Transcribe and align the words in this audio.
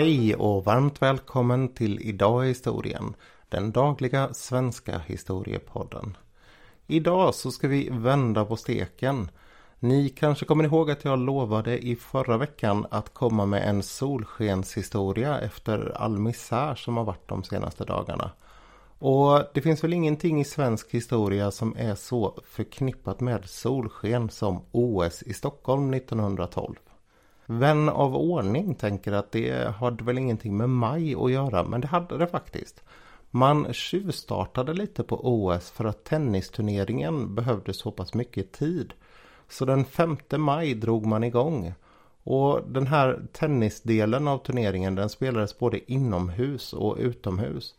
Hej 0.00 0.34
och 0.34 0.64
varmt 0.64 1.02
välkommen 1.02 1.74
till 1.74 2.00
Idag 2.00 2.44
i 2.44 2.48
historien, 2.48 3.14
den 3.48 3.72
dagliga 3.72 4.34
svenska 4.34 4.98
historiepodden. 4.98 6.16
Idag 6.86 7.34
så 7.34 7.50
ska 7.50 7.68
vi 7.68 7.88
vända 7.92 8.44
på 8.44 8.56
steken. 8.56 9.30
Ni 9.78 10.08
kanske 10.08 10.44
kommer 10.44 10.64
ihåg 10.64 10.90
att 10.90 11.04
jag 11.04 11.18
lovade 11.18 11.78
i 11.78 11.96
förra 11.96 12.36
veckan 12.36 12.86
att 12.90 13.14
komma 13.14 13.46
med 13.46 13.68
en 13.68 13.82
solskenshistoria 13.82 15.40
efter 15.40 15.92
all 15.96 16.18
misär 16.18 16.74
som 16.74 16.96
har 16.96 17.04
varit 17.04 17.28
de 17.28 17.42
senaste 17.42 17.84
dagarna. 17.84 18.30
Och 18.98 19.42
det 19.54 19.60
finns 19.60 19.84
väl 19.84 19.92
ingenting 19.92 20.40
i 20.40 20.44
svensk 20.44 20.94
historia 20.94 21.50
som 21.50 21.76
är 21.78 21.94
så 21.94 22.38
förknippat 22.44 23.20
med 23.20 23.48
solsken 23.48 24.30
som 24.30 24.62
OS 24.72 25.22
i 25.22 25.32
Stockholm 25.32 25.94
1912. 25.94 26.74
Vän 27.52 27.88
av 27.88 28.16
ordning 28.16 28.74
tänker 28.74 29.12
att 29.12 29.32
det 29.32 29.74
hade 29.76 30.04
väl 30.04 30.18
ingenting 30.18 30.56
med 30.56 30.70
maj 30.70 31.14
att 31.14 31.30
göra, 31.30 31.64
men 31.64 31.80
det 31.80 31.86
hade 31.86 32.18
det 32.18 32.26
faktiskt. 32.26 32.82
Man 33.30 33.72
tjuvstartade 33.72 34.74
lite 34.74 35.02
på 35.02 35.20
OS 35.22 35.70
för 35.70 35.84
att 35.84 36.04
tennisturneringen 36.04 37.34
behövde 37.34 37.72
så 37.72 37.90
pass 37.90 38.14
mycket 38.14 38.52
tid. 38.52 38.92
Så 39.48 39.64
den 39.64 39.84
5 39.84 40.16
maj 40.36 40.74
drog 40.74 41.06
man 41.06 41.24
igång. 41.24 41.74
Och 42.22 42.60
den 42.66 42.86
här 42.86 43.20
tennisdelen 43.32 44.28
av 44.28 44.38
turneringen 44.38 44.94
den 44.94 45.08
spelades 45.08 45.58
både 45.58 45.92
inomhus 45.92 46.72
och 46.72 46.96
utomhus. 46.98 47.74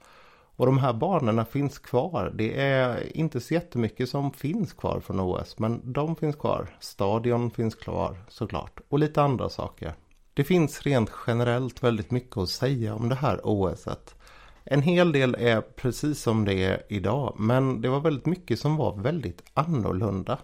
Och 0.55 0.65
de 0.65 0.77
här 0.77 0.93
banorna 0.93 1.45
finns 1.45 1.79
kvar. 1.79 2.31
Det 2.35 2.61
är 2.61 3.17
inte 3.17 3.39
så 3.39 3.53
jättemycket 3.53 4.09
som 4.09 4.31
finns 4.31 4.73
kvar 4.73 4.99
från 4.99 5.19
OS. 5.19 5.59
Men 5.59 5.93
de 5.93 6.15
finns 6.15 6.35
kvar. 6.35 6.77
Stadion 6.79 7.51
finns 7.51 7.75
kvar 7.75 8.17
såklart. 8.27 8.79
Och 8.89 8.99
lite 8.99 9.21
andra 9.21 9.49
saker. 9.49 9.93
Det 10.33 10.43
finns 10.43 10.81
rent 10.81 11.11
generellt 11.27 11.83
väldigt 11.83 12.11
mycket 12.11 12.37
att 12.37 12.49
säga 12.49 12.95
om 12.95 13.09
det 13.09 13.15
här 13.15 13.39
OSet. 13.43 14.15
En 14.63 14.81
hel 14.81 15.11
del 15.11 15.35
är 15.39 15.61
precis 15.61 16.21
som 16.21 16.45
det 16.45 16.53
är 16.53 16.83
idag. 16.89 17.35
Men 17.37 17.81
det 17.81 17.89
var 17.89 17.99
väldigt 17.99 18.25
mycket 18.25 18.59
som 18.59 18.77
var 18.77 18.97
väldigt 18.97 19.43
annorlunda. 19.53 20.37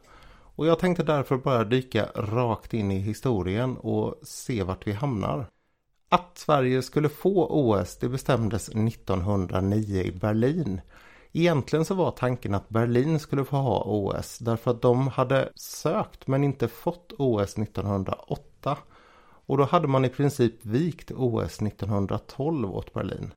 Och 0.57 0.67
jag 0.67 0.79
tänkte 0.79 1.03
därför 1.03 1.37
bara 1.37 1.63
dyka 1.63 2.05
rakt 2.15 2.73
in 2.73 2.91
i 2.91 2.99
historien 2.99 3.77
och 3.77 4.15
se 4.23 4.63
vart 4.63 4.87
vi 4.87 4.91
hamnar. 4.91 5.49
Att 6.09 6.37
Sverige 6.37 6.81
skulle 6.81 7.09
få 7.09 7.47
OS 7.49 7.97
det 7.97 8.09
bestämdes 8.09 8.69
1909 8.69 10.01
i 10.01 10.11
Berlin. 10.11 10.81
Egentligen 11.31 11.85
så 11.85 11.95
var 11.95 12.11
tanken 12.11 12.55
att 12.55 12.69
Berlin 12.69 13.19
skulle 13.19 13.45
få 13.45 13.57
ha 13.57 13.83
OS 13.85 14.37
därför 14.37 14.71
att 14.71 14.81
de 14.81 15.07
hade 15.07 15.49
sökt 15.55 16.27
men 16.27 16.43
inte 16.43 16.67
fått 16.67 17.13
OS 17.17 17.57
1908. 17.57 18.77
Och 19.45 19.57
då 19.57 19.63
hade 19.63 19.87
man 19.87 20.05
i 20.05 20.09
princip 20.09 20.65
vikt 20.65 21.11
OS 21.11 21.61
1912 21.61 22.75
åt 22.75 22.93
Berlin. 22.93 23.31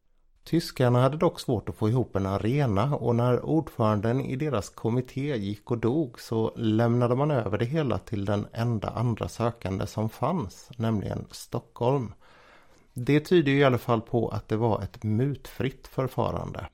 Tyskarna 0.44 1.02
hade 1.02 1.16
dock 1.16 1.40
svårt 1.40 1.68
att 1.68 1.76
få 1.76 1.88
ihop 1.88 2.16
en 2.16 2.26
arena 2.26 2.96
och 2.96 3.16
när 3.16 3.44
ordföranden 3.44 4.20
i 4.20 4.36
deras 4.36 4.68
kommitté 4.68 5.36
gick 5.36 5.70
och 5.70 5.78
dog 5.78 6.20
så 6.20 6.52
lämnade 6.56 7.16
man 7.16 7.30
över 7.30 7.58
det 7.58 7.64
hela 7.64 7.98
till 7.98 8.24
den 8.24 8.46
enda 8.52 8.88
andra 8.88 9.28
sökande 9.28 9.86
som 9.86 10.08
fanns, 10.08 10.70
nämligen 10.76 11.26
Stockholm. 11.30 12.12
Det 12.94 13.20
tyder 13.20 13.52
i 13.52 13.64
alla 13.64 13.78
fall 13.78 14.00
på 14.00 14.28
att 14.28 14.48
det 14.48 14.56
var 14.56 14.82
ett 14.82 15.02
mutfritt 15.02 15.86
förfarande. 15.86 16.66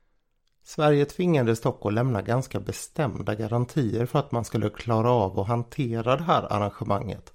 Sverige 0.64 1.04
tvingades 1.04 1.60
dock 1.60 1.86
att 1.86 1.92
lämna 1.92 2.22
ganska 2.22 2.60
bestämda 2.60 3.34
garantier 3.34 4.06
för 4.06 4.18
att 4.18 4.32
man 4.32 4.44
skulle 4.44 4.70
klara 4.70 5.10
av 5.10 5.40
att 5.40 5.48
hantera 5.48 6.16
det 6.16 6.22
här 6.22 6.52
arrangemanget. 6.52 7.32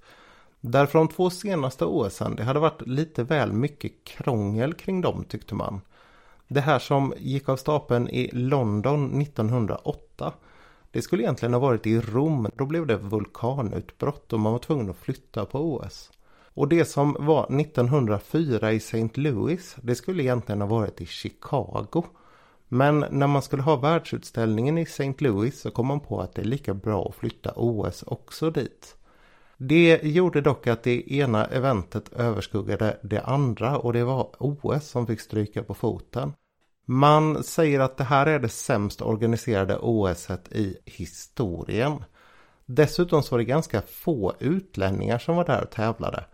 Därför 0.62 1.00
de 1.00 1.08
två 1.08 1.30
senaste 1.30 1.86
OSen, 1.86 2.36
det 2.36 2.44
hade 2.44 2.60
varit 2.60 2.88
lite 2.88 3.24
väl 3.24 3.54
mycket 3.54 4.04
krångel 4.04 4.74
kring 4.74 5.02
dem 5.02 5.24
tyckte 5.24 5.56
man. 5.56 5.82
Det 6.48 6.62
här 6.62 6.80
som 6.80 7.14
gick 7.18 7.50
av 7.50 7.58
stapeln 7.58 8.10
i 8.10 8.30
London 8.34 9.22
1908 9.22 10.34
det 10.92 11.02
skulle 11.02 11.24
egentligen 11.24 11.54
ha 11.54 11.60
varit 11.60 11.88
i 11.88 12.00
Rom. 12.00 12.50
Då 12.56 12.66
blev 12.66 12.88
det 12.88 12.98
vulkanutbrott 12.98 14.34
och 14.34 14.40
man 14.40 14.52
var 14.52 14.60
tvungen 14.60 14.90
att 14.90 14.98
flytta 14.98 15.46
på 15.46 15.76
OS. 15.76 16.12
Och 16.54 16.68
det 16.68 16.86
som 16.86 17.18
var 17.20 17.60
1904 17.60 18.72
i 18.72 18.76
St. 18.76 19.10
Louis, 19.14 19.76
det 19.82 19.96
skulle 19.96 20.24
egentligen 20.24 20.62
ha 20.62 20.68
varit 20.68 21.02
i 21.02 21.06
Chicago. 21.06 22.04
Men 22.68 23.06
när 23.12 23.28
man 23.28 23.42
skulle 23.42 23.64
ha 23.64 23.76
världsutställningen 23.76 24.78
i 24.78 24.82
St. 24.82 25.14
Louis 25.18 25.62
så 25.62 25.72
kom 25.72 25.88
man 25.88 26.00
på 26.00 26.22
att 26.22 26.36
det 26.36 26.42
är 26.42 26.46
lika 26.46 26.74
bra 26.74 27.06
att 27.10 27.16
flytta 27.16 27.54
OS 27.56 28.04
också 28.08 28.52
dit. 28.52 28.96
Det 29.58 30.00
gjorde 30.04 30.42
dock 30.42 30.68
att 30.68 30.84
det 30.84 31.14
ena 31.14 31.46
eventet 31.46 32.14
överskuggade 32.14 32.98
det 33.04 33.22
andra 33.22 33.78
och 33.78 33.94
det 33.94 34.04
var 34.04 34.30
OS 34.40 34.88
som 34.88 35.08
fick 35.08 35.22
stryka 35.22 35.64
på 35.64 35.74
foten. 35.74 36.34
Man 36.86 37.44
säger 37.44 37.80
att 37.80 37.98
det 37.98 38.04
här 38.04 38.26
är 38.26 38.40
det 38.40 38.50
sämst 38.50 39.02
organiserade 39.02 39.78
OSet 39.78 40.52
i 40.52 40.78
historien. 40.86 42.04
Dessutom 42.66 43.24
så 43.24 43.32
var 43.32 43.40
det 43.40 43.46
ganska 43.46 43.82
få 43.82 44.34
utlänningar 44.40 45.18
som 45.18 45.36
var 45.36 45.46
där 45.46 45.64
och 45.64 45.72
tävlade. 45.72 46.26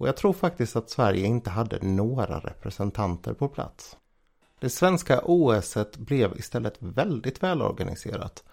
Och 0.00 0.08
jag 0.08 0.16
tror 0.16 0.32
faktiskt 0.32 0.76
att 0.76 0.90
Sverige 0.90 1.26
inte 1.26 1.50
hade 1.50 1.78
några 1.82 2.38
representanter 2.38 3.32
på 3.32 3.48
plats. 3.48 3.96
Det 4.60 4.70
svenska 4.70 5.20
OSet 5.24 5.96
blev 5.96 6.38
istället 6.38 6.76
väldigt 6.78 7.42
välorganiserat. 7.42 8.44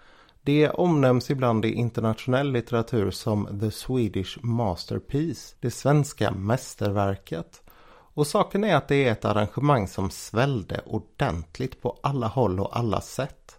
Det 0.42 0.70
omnämns 0.70 1.30
ibland 1.30 1.64
i 1.64 1.72
internationell 1.72 2.52
litteratur 2.52 3.10
som 3.10 3.60
The 3.60 3.70
Swedish 3.70 4.38
Masterpiece, 4.44 5.56
det 5.60 5.70
svenska 5.70 6.30
mästerverket. 6.30 7.62
Och 8.14 8.26
saken 8.26 8.64
är 8.64 8.76
att 8.76 8.88
det 8.88 9.04
är 9.04 9.12
ett 9.12 9.24
arrangemang 9.24 9.88
som 9.88 10.10
svällde 10.10 10.80
ordentligt 10.86 11.82
på 11.82 11.98
alla 12.02 12.26
håll 12.26 12.60
och 12.60 12.76
alla 12.78 13.00
sätt. 13.00 13.57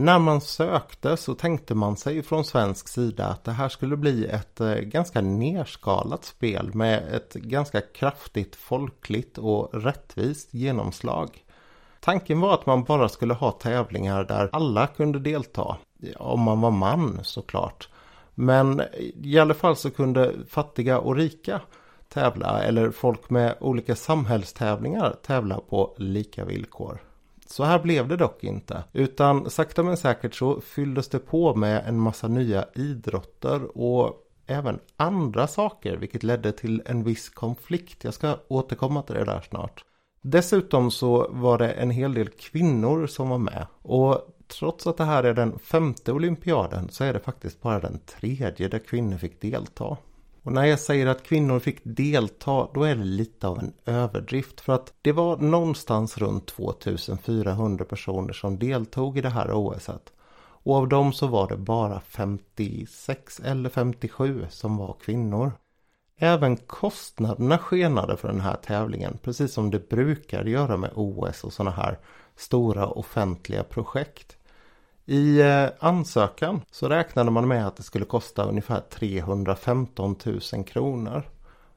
När 0.00 0.18
man 0.18 0.40
sökte 0.40 1.16
så 1.16 1.34
tänkte 1.34 1.74
man 1.74 1.96
sig 1.96 2.22
från 2.22 2.44
svensk 2.44 2.88
sida 2.88 3.26
att 3.26 3.44
det 3.44 3.52
här 3.52 3.68
skulle 3.68 3.96
bli 3.96 4.26
ett 4.26 4.60
eh, 4.60 4.74
ganska 4.74 5.20
nerskalat 5.20 6.24
spel 6.24 6.74
med 6.74 7.14
ett 7.14 7.34
ganska 7.34 7.80
kraftigt 7.80 8.56
folkligt 8.56 9.38
och 9.38 9.70
rättvist 9.72 10.54
genomslag. 10.54 11.44
Tanken 12.00 12.40
var 12.40 12.54
att 12.54 12.66
man 12.66 12.84
bara 12.84 13.08
skulle 13.08 13.34
ha 13.34 13.50
tävlingar 13.52 14.24
där 14.24 14.48
alla 14.52 14.86
kunde 14.86 15.18
delta. 15.18 15.76
Om 16.16 16.40
man 16.40 16.60
var 16.60 16.70
man 16.70 17.20
såklart. 17.22 17.88
Men 18.34 18.82
i 19.22 19.38
alla 19.38 19.54
fall 19.54 19.76
så 19.76 19.90
kunde 19.90 20.34
fattiga 20.48 20.98
och 20.98 21.16
rika 21.16 21.60
tävla 22.08 22.62
eller 22.62 22.90
folk 22.90 23.30
med 23.30 23.56
olika 23.60 23.96
samhällstävlingar 23.96 25.16
tävla 25.22 25.60
på 25.60 25.94
lika 25.98 26.44
villkor. 26.44 27.07
Så 27.50 27.64
här 27.64 27.78
blev 27.78 28.08
det 28.08 28.16
dock 28.16 28.44
inte. 28.44 28.84
Utan 28.92 29.50
sakta 29.50 29.82
men 29.82 29.96
säkert 29.96 30.34
så 30.34 30.60
fylldes 30.60 31.08
det 31.08 31.18
på 31.18 31.54
med 31.54 31.84
en 31.86 32.00
massa 32.00 32.28
nya 32.28 32.64
idrotter 32.74 33.78
och 33.78 34.14
även 34.46 34.78
andra 34.96 35.46
saker 35.46 35.96
vilket 35.96 36.22
ledde 36.22 36.52
till 36.52 36.82
en 36.86 37.04
viss 37.04 37.28
konflikt. 37.28 38.04
Jag 38.04 38.14
ska 38.14 38.36
återkomma 38.48 39.02
till 39.02 39.14
det 39.14 39.24
där 39.24 39.40
snart. 39.40 39.84
Dessutom 40.22 40.90
så 40.90 41.28
var 41.30 41.58
det 41.58 41.70
en 41.70 41.90
hel 41.90 42.14
del 42.14 42.28
kvinnor 42.28 43.06
som 43.06 43.28
var 43.28 43.38
med. 43.38 43.66
Och 43.82 44.38
trots 44.58 44.86
att 44.86 44.96
det 44.96 45.04
här 45.04 45.24
är 45.24 45.34
den 45.34 45.58
femte 45.58 46.12
olympiaden 46.12 46.88
så 46.90 47.04
är 47.04 47.12
det 47.12 47.20
faktiskt 47.20 47.62
bara 47.62 47.80
den 47.80 47.98
tredje 47.98 48.68
där 48.68 48.78
kvinnor 48.78 49.16
fick 49.16 49.40
delta. 49.40 49.96
Och 50.48 50.54
när 50.54 50.64
jag 50.64 50.80
säger 50.80 51.06
att 51.06 51.22
kvinnor 51.22 51.58
fick 51.58 51.80
delta 51.82 52.68
då 52.74 52.82
är 52.82 52.96
det 52.96 53.04
lite 53.04 53.48
av 53.48 53.58
en 53.58 53.72
överdrift 53.84 54.60
för 54.60 54.72
att 54.72 54.94
det 55.02 55.12
var 55.12 55.36
någonstans 55.36 56.18
runt 56.18 56.46
2400 56.46 57.84
personer 57.84 58.32
som 58.32 58.58
deltog 58.58 59.18
i 59.18 59.20
det 59.20 59.28
här 59.28 59.52
OSet. 59.52 60.12
Och 60.38 60.76
av 60.76 60.88
dem 60.88 61.12
så 61.12 61.26
var 61.26 61.48
det 61.48 61.56
bara 61.56 62.00
56 62.00 63.40
eller 63.40 63.70
57 63.70 64.46
som 64.50 64.76
var 64.76 64.96
kvinnor. 65.00 65.52
Även 66.16 66.56
kostnaderna 66.56 67.58
skenade 67.58 68.16
för 68.16 68.28
den 68.28 68.40
här 68.40 68.56
tävlingen 68.56 69.18
precis 69.22 69.52
som 69.52 69.70
det 69.70 69.88
brukar 69.88 70.44
göra 70.44 70.76
med 70.76 70.90
OS 70.94 71.44
och 71.44 71.52
sådana 71.52 71.76
här 71.76 71.98
stora 72.36 72.86
offentliga 72.86 73.64
projekt. 73.64 74.37
I 75.10 75.40
eh, 75.40 75.66
ansökan 75.78 76.60
så 76.70 76.88
räknade 76.88 77.30
man 77.30 77.48
med 77.48 77.66
att 77.66 77.76
det 77.76 77.82
skulle 77.82 78.04
kosta 78.04 78.44
ungefär 78.44 78.80
315 78.80 80.16
000 80.52 80.64
kronor. 80.64 81.22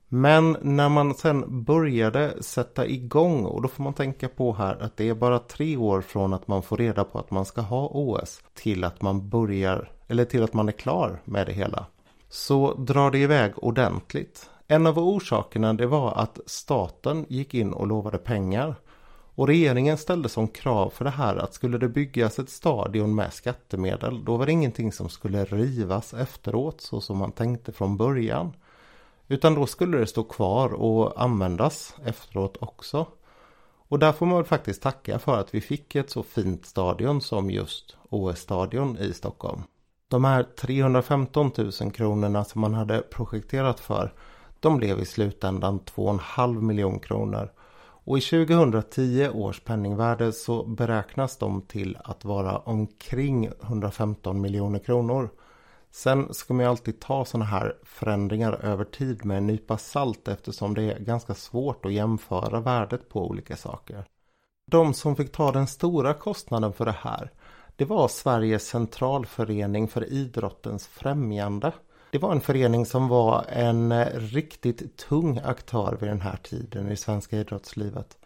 Men 0.07 0.57
när 0.62 0.89
man 0.89 1.13
sen 1.13 1.63
började 1.63 2.44
sätta 2.44 2.88
igång 2.88 3.45
och 3.45 3.62
då 3.62 3.68
får 3.68 3.83
man 3.83 3.94
tänka 3.94 4.28
på 4.28 4.54
här 4.54 4.78
att 4.81 4.98
det 4.98 5.10
är 5.10 5.13
bara 5.13 5.39
tre 5.39 5.78
år 5.78 6.01
från 6.01 6.33
att 6.33 6.48
man 6.48 6.63
får 6.63 6.78
reda 6.78 7.04
på 7.04 7.19
att 7.19 7.31
man 7.31 7.45
ska 7.45 7.62
ha 7.62 7.88
OS 7.88 8.42
till 8.54 8.83
att 8.83 9.01
man 9.01 9.30
börjar 9.30 9.92
eller 10.07 10.25
till 10.25 10.44
att 10.44 10.54
man 10.54 10.68
är 10.68 10.74
klar 10.74 11.22
med 11.25 11.48
det 11.48 11.54
hela. 11.54 11.86
Så 12.30 12.74
drar 12.74 13.12
det 13.12 13.18
iväg 13.18 13.51
ordentligt. 13.56 14.50
En 14.68 14.88
av 14.88 15.00
orsakerna 15.00 15.74
det 15.74 15.88
var 15.88 16.12
att 16.12 16.39
staten 16.45 17.25
gick 17.30 17.54
in 17.54 17.74
och 17.74 17.88
lovade 17.88 18.18
pengar. 18.18 18.75
Och 19.36 19.48
regeringen 19.48 19.98
ställde 19.98 20.30
som 20.30 20.48
krav 20.48 20.89
för 20.89 21.06
det 21.06 21.12
här 21.12 21.36
att 21.36 21.54
skulle 21.54 21.78
det 21.78 21.89
byggas 21.89 22.39
ett 22.39 22.50
stadion 22.50 23.16
med 23.16 23.33
skattemedel 23.33 24.25
då 24.25 24.38
var 24.38 24.45
det 24.45 24.51
ingenting 24.51 24.92
som 24.92 25.10
skulle 25.10 25.45
rivas 25.45 26.13
efteråt 26.13 26.81
så 26.81 27.01
som 27.01 27.18
man 27.18 27.31
tänkte 27.31 27.72
från 27.72 27.98
början. 27.98 28.54
Utan 29.28 29.56
då 29.56 29.66
skulle 29.66 29.98
det 29.98 30.07
stå 30.07 30.24
kvar 30.24 30.74
och 30.74 31.22
användas 31.24 31.95
efteråt 32.06 32.57
också. 32.60 33.07
Och 33.92 34.00
där 34.00 34.12
får 34.12 34.25
man 34.25 34.36
väl 34.36 34.45
faktiskt 34.45 34.81
tacka 34.81 35.19
för 35.19 35.39
att 35.39 35.56
vi 35.56 35.62
fick 35.62 35.95
ett 35.95 36.10
så 36.10 36.24
fint 36.24 36.66
stadion 36.66 37.22
som 37.22 37.51
just 37.51 37.98
OS-stadion 38.10 38.98
i 38.98 39.13
Stockholm. 39.13 39.63
De 40.07 40.25
här 40.25 40.44
315 40.44 41.51
000 41.57 41.92
kronorna 41.92 42.44
som 42.44 42.62
man 42.62 42.74
hade 42.74 43.01
projekterat 43.01 43.80
för 43.80 44.13
de 44.60 44.78
blev 44.78 45.00
i 45.00 45.06
slutändan 45.06 45.80
2,5 45.80 46.62
miljon 46.62 47.00
kronor. 47.00 47.51
Och 48.03 48.18
i 48.18 48.21
2010 48.21 49.30
års 49.30 49.59
penningvärde 49.59 50.33
så 50.33 50.63
beräknas 50.63 51.38
de 51.38 51.62
till 51.62 51.98
att 52.03 52.25
vara 52.25 52.57
omkring 52.57 53.51
115 53.62 54.42
miljoner 54.42 54.80
kronor. 54.80 55.30
Sen 55.92 56.33
ska 56.33 56.53
man 56.53 56.65
ju 56.65 56.69
alltid 56.69 57.00
ta 57.00 57.25
sådana 57.25 57.45
här 57.45 57.75
förändringar 57.83 58.53
över 58.53 58.83
tid 58.83 59.25
med 59.25 59.38
en 59.38 59.48
nypa 59.48 59.77
salt 59.77 60.27
eftersom 60.27 60.74
det 60.74 60.83
är 60.83 61.00
ganska 61.00 61.33
svårt 61.33 61.86
att 61.86 61.94
jämföra 61.94 62.59
värdet 62.59 63.09
på 63.09 63.27
olika 63.27 63.57
saker. 63.57 64.06
De 64.71 64.94
som 64.94 65.15
fick 65.15 65.31
ta 65.31 65.51
den 65.51 65.68
stora 65.68 66.13
kostnaden 66.13 66.74
för 66.74 66.86
det 66.86 66.95
här 67.00 67.31
det 67.81 67.86
var 67.86 68.07
Sveriges 68.07 68.68
centralförening 68.68 69.88
för 69.88 70.13
idrottens 70.13 70.88
främjande. 70.88 71.71
Det 72.11 72.17
var 72.17 72.31
en 72.31 72.41
förening 72.41 72.85
som 72.85 73.07
var 73.07 73.45
en 73.49 73.91
eh, 73.91 74.07
riktigt 74.13 74.97
tung 74.97 75.39
aktör 75.43 75.97
vid 75.99 76.09
den 76.09 76.21
här 76.21 76.37
tiden 76.43 76.91
i 76.91 76.95
svenska 76.95 77.37
idrottslivet. 77.37 78.17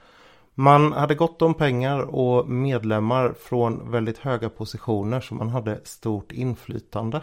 Man 0.53 0.93
hade 0.93 1.15
gott 1.15 1.41
om 1.41 1.53
pengar 1.53 1.99
och 1.99 2.49
medlemmar 2.49 3.33
från 3.39 3.91
väldigt 3.91 4.17
höga 4.17 4.49
positioner 4.49 5.21
så 5.21 5.35
man 5.35 5.49
hade 5.49 5.79
stort 5.83 6.31
inflytande. 6.31 7.21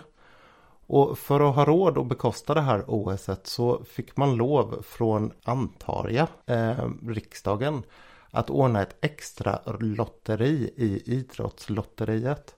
Och 0.86 1.18
för 1.18 1.48
att 1.48 1.54
ha 1.54 1.64
råd 1.64 1.98
att 1.98 2.06
bekosta 2.06 2.54
det 2.54 2.60
här 2.60 2.84
OSet 2.86 3.46
så 3.46 3.84
fick 3.84 4.16
man 4.16 4.36
lov 4.36 4.82
från, 4.82 5.32
antar 5.44 6.08
jag, 6.08 6.28
eh, 6.56 6.88
riksdagen 7.08 7.82
att 8.30 8.50
ordna 8.50 8.82
ett 8.82 8.96
extra 9.00 9.58
lotteri 9.80 10.70
i 10.76 11.02
idrottslotteriet. 11.14 12.54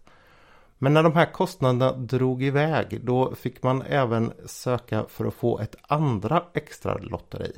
Men 0.79 0.95
när 0.95 1.03
de 1.03 1.13
här 1.13 1.33
kostnaderna 1.33 1.93
drog 1.93 2.43
iväg 2.43 3.01
då 3.05 3.35
fick 3.35 3.63
man 3.63 3.83
även 3.83 4.33
söka 4.47 5.05
för 5.09 5.25
att 5.25 5.35
få 5.35 5.59
ett 5.59 5.77
andra 5.83 6.43
extra 6.55 6.99
lotteri. 6.99 7.53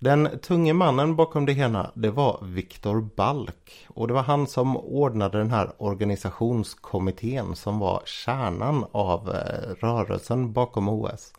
Den 0.00 0.38
tunge 0.42 0.72
mannen 0.72 1.16
bakom 1.16 1.46
det 1.46 1.52
hela 1.52 1.90
det 1.94 2.10
var 2.10 2.38
Viktor 2.42 3.00
Balk 3.16 3.86
och 3.88 4.08
det 4.08 4.14
var 4.14 4.22
han 4.22 4.46
som 4.46 4.76
ordnade 4.76 5.38
den 5.38 5.50
här 5.50 5.72
organisationskommittén 5.78 7.56
som 7.56 7.78
var 7.78 8.02
kärnan 8.04 8.84
av 8.92 9.28
eh, 9.28 9.74
rörelsen 9.86 10.52
bakom 10.52 10.88
OS. 10.88 11.32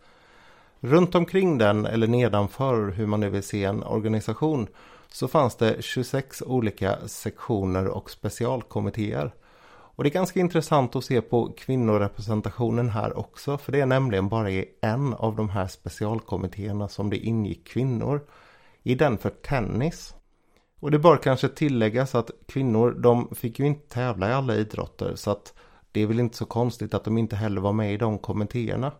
Runt 0.79 1.15
omkring 1.15 1.57
den 1.57 1.85
eller 1.85 2.07
nedanför 2.07 2.91
hur 2.91 3.05
man 3.05 3.19
nu 3.19 3.29
vill 3.29 3.43
se 3.43 3.63
en 3.63 3.83
organisation 3.83 4.67
så 5.07 5.27
fanns 5.27 5.55
det 5.55 5.83
26 5.83 6.41
olika 6.41 7.07
sektioner 7.07 7.87
och 7.87 8.11
specialkommittéer. 8.11 9.31
Och 9.99 10.03
det 10.03 10.09
är 10.09 10.13
ganska 10.13 10.39
intressant 10.39 10.95
att 10.95 11.05
se 11.05 11.21
på 11.21 11.53
kvinnorepresentationen 11.57 12.89
här 12.89 13.17
också 13.17 13.57
för 13.57 13.71
det 13.71 13.79
är 13.81 13.85
nämligen 13.85 14.29
bara 14.29 14.51
i 14.51 14.65
en 14.81 15.13
av 15.13 15.35
de 15.35 15.49
här 15.49 15.67
specialkommittéerna 15.67 16.87
som 16.87 17.09
det 17.09 17.17
ingick 17.17 17.67
kvinnor. 17.67 18.21
I 18.83 18.95
den 18.95 19.17
för 19.17 19.29
tennis. 19.29 20.15
Och 20.79 20.91
det 20.91 20.99
bör 20.99 21.17
kanske 21.17 21.49
tilläggas 21.49 22.15
att 22.15 22.31
kvinnor 22.47 22.91
de 22.91 23.35
fick 23.35 23.59
ju 23.59 23.65
inte 23.65 23.87
tävla 23.89 24.29
i 24.29 24.33
alla 24.33 24.55
idrotter 24.55 25.15
så 25.15 25.31
att 25.31 25.53
det 25.91 26.01
är 26.01 26.07
väl 26.07 26.19
inte 26.19 26.37
så 26.37 26.45
konstigt 26.45 26.93
att 26.93 27.03
de 27.03 27.17
inte 27.17 27.35
heller 27.35 27.61
var 27.61 27.73
med 27.73 27.93
i 27.93 27.97
de 27.97 28.17
kommittéerna. 28.17 28.91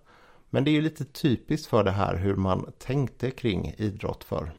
Men 0.50 0.63
det 0.63 0.72
är 0.72 0.74
ju 0.74 0.81
lite 0.81 1.06
typiskt 1.06 1.68
för 1.68 1.84
det 1.84 1.92
här 1.92 2.16
hur 2.16 2.36
man 2.36 2.72
tänkte 2.78 3.31
kring 3.31 3.74
idrott 3.78 4.24
för. 4.24 4.52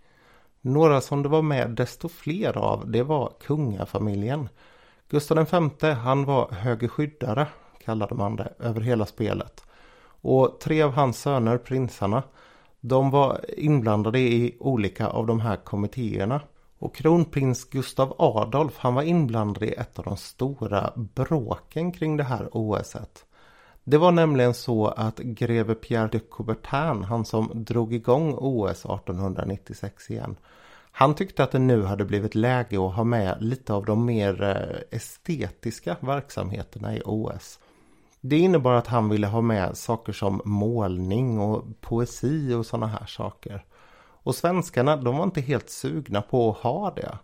Några 0.60 1.00
som 1.00 1.22
det 1.22 1.28
var 1.28 1.42
med 1.42 1.70
desto 1.70 2.08
fler 2.08 2.58
av 2.58 2.90
det 2.90 3.02
var 3.02 3.32
kungafamiljen. 3.40 4.48
Gustav 5.10 5.70
V 5.80 5.92
han 5.92 6.24
var 6.24 6.50
högerskyddare 6.50 7.46
kallade 7.84 8.14
man 8.14 8.36
det 8.36 8.52
över 8.58 8.80
hela 8.80 9.06
spelet. 9.06 9.64
Och 10.22 10.60
tre 10.60 10.82
av 10.82 10.92
hans 10.92 11.20
söner, 11.20 11.58
prinsarna, 11.58 12.22
de 12.80 13.10
var 13.10 13.44
inblandade 13.56 14.18
i 14.18 14.56
olika 14.60 15.08
av 15.08 15.26
de 15.26 15.40
här 15.40 15.56
kommittéerna. 15.56 16.40
Och 16.78 16.94
kronprins 16.94 17.64
Gustav 17.64 18.14
Adolf 18.18 18.78
han 18.78 18.94
var 18.94 19.02
inblandad 19.02 19.62
i 19.62 19.72
ett 19.72 19.98
av 19.98 20.04
de 20.04 20.16
stora 20.16 20.92
bråken 20.96 21.92
kring 21.92 22.16
det 22.16 22.24
här 22.24 22.48
OSet. 22.52 23.24
Det 23.84 23.98
var 23.98 24.12
nämligen 24.12 24.54
så 24.54 24.86
att 24.86 25.18
greve 25.18 25.74
Pierre 25.74 26.08
de 26.08 26.18
Coubertin, 26.18 27.04
han 27.04 27.24
som 27.24 27.50
drog 27.54 27.94
igång 27.94 28.34
OS 28.38 28.84
1896 28.84 30.10
igen. 30.10 30.36
Han 31.00 31.14
tyckte 31.14 31.44
att 31.44 31.50
det 31.50 31.58
nu 31.58 31.82
hade 31.82 32.04
blivit 32.04 32.34
läge 32.34 32.86
att 32.86 32.94
ha 32.94 33.04
med 33.04 33.36
lite 33.40 33.72
av 33.72 33.84
de 33.84 34.04
mer 34.04 34.42
eh, 34.42 34.98
estetiska 34.98 35.96
verksamheterna 36.00 36.96
i 36.96 37.02
OS. 37.04 37.58
Det 38.20 38.38
innebar 38.38 38.72
att 38.72 38.86
han 38.86 39.08
ville 39.08 39.26
ha 39.26 39.40
med 39.40 39.76
saker 39.76 40.12
som 40.12 40.40
målning 40.44 41.40
och 41.40 41.64
poesi 41.80 42.54
och 42.54 42.66
sådana 42.66 42.86
här 42.86 43.06
saker. 43.06 43.64
Och 44.22 44.34
svenskarna 44.34 44.96
de 44.96 45.16
var 45.16 45.24
inte 45.24 45.40
helt 45.40 45.70
sugna 45.70 46.22
på 46.22 46.50
att 46.50 46.56
ha 46.56 46.90
det. 46.90 47.18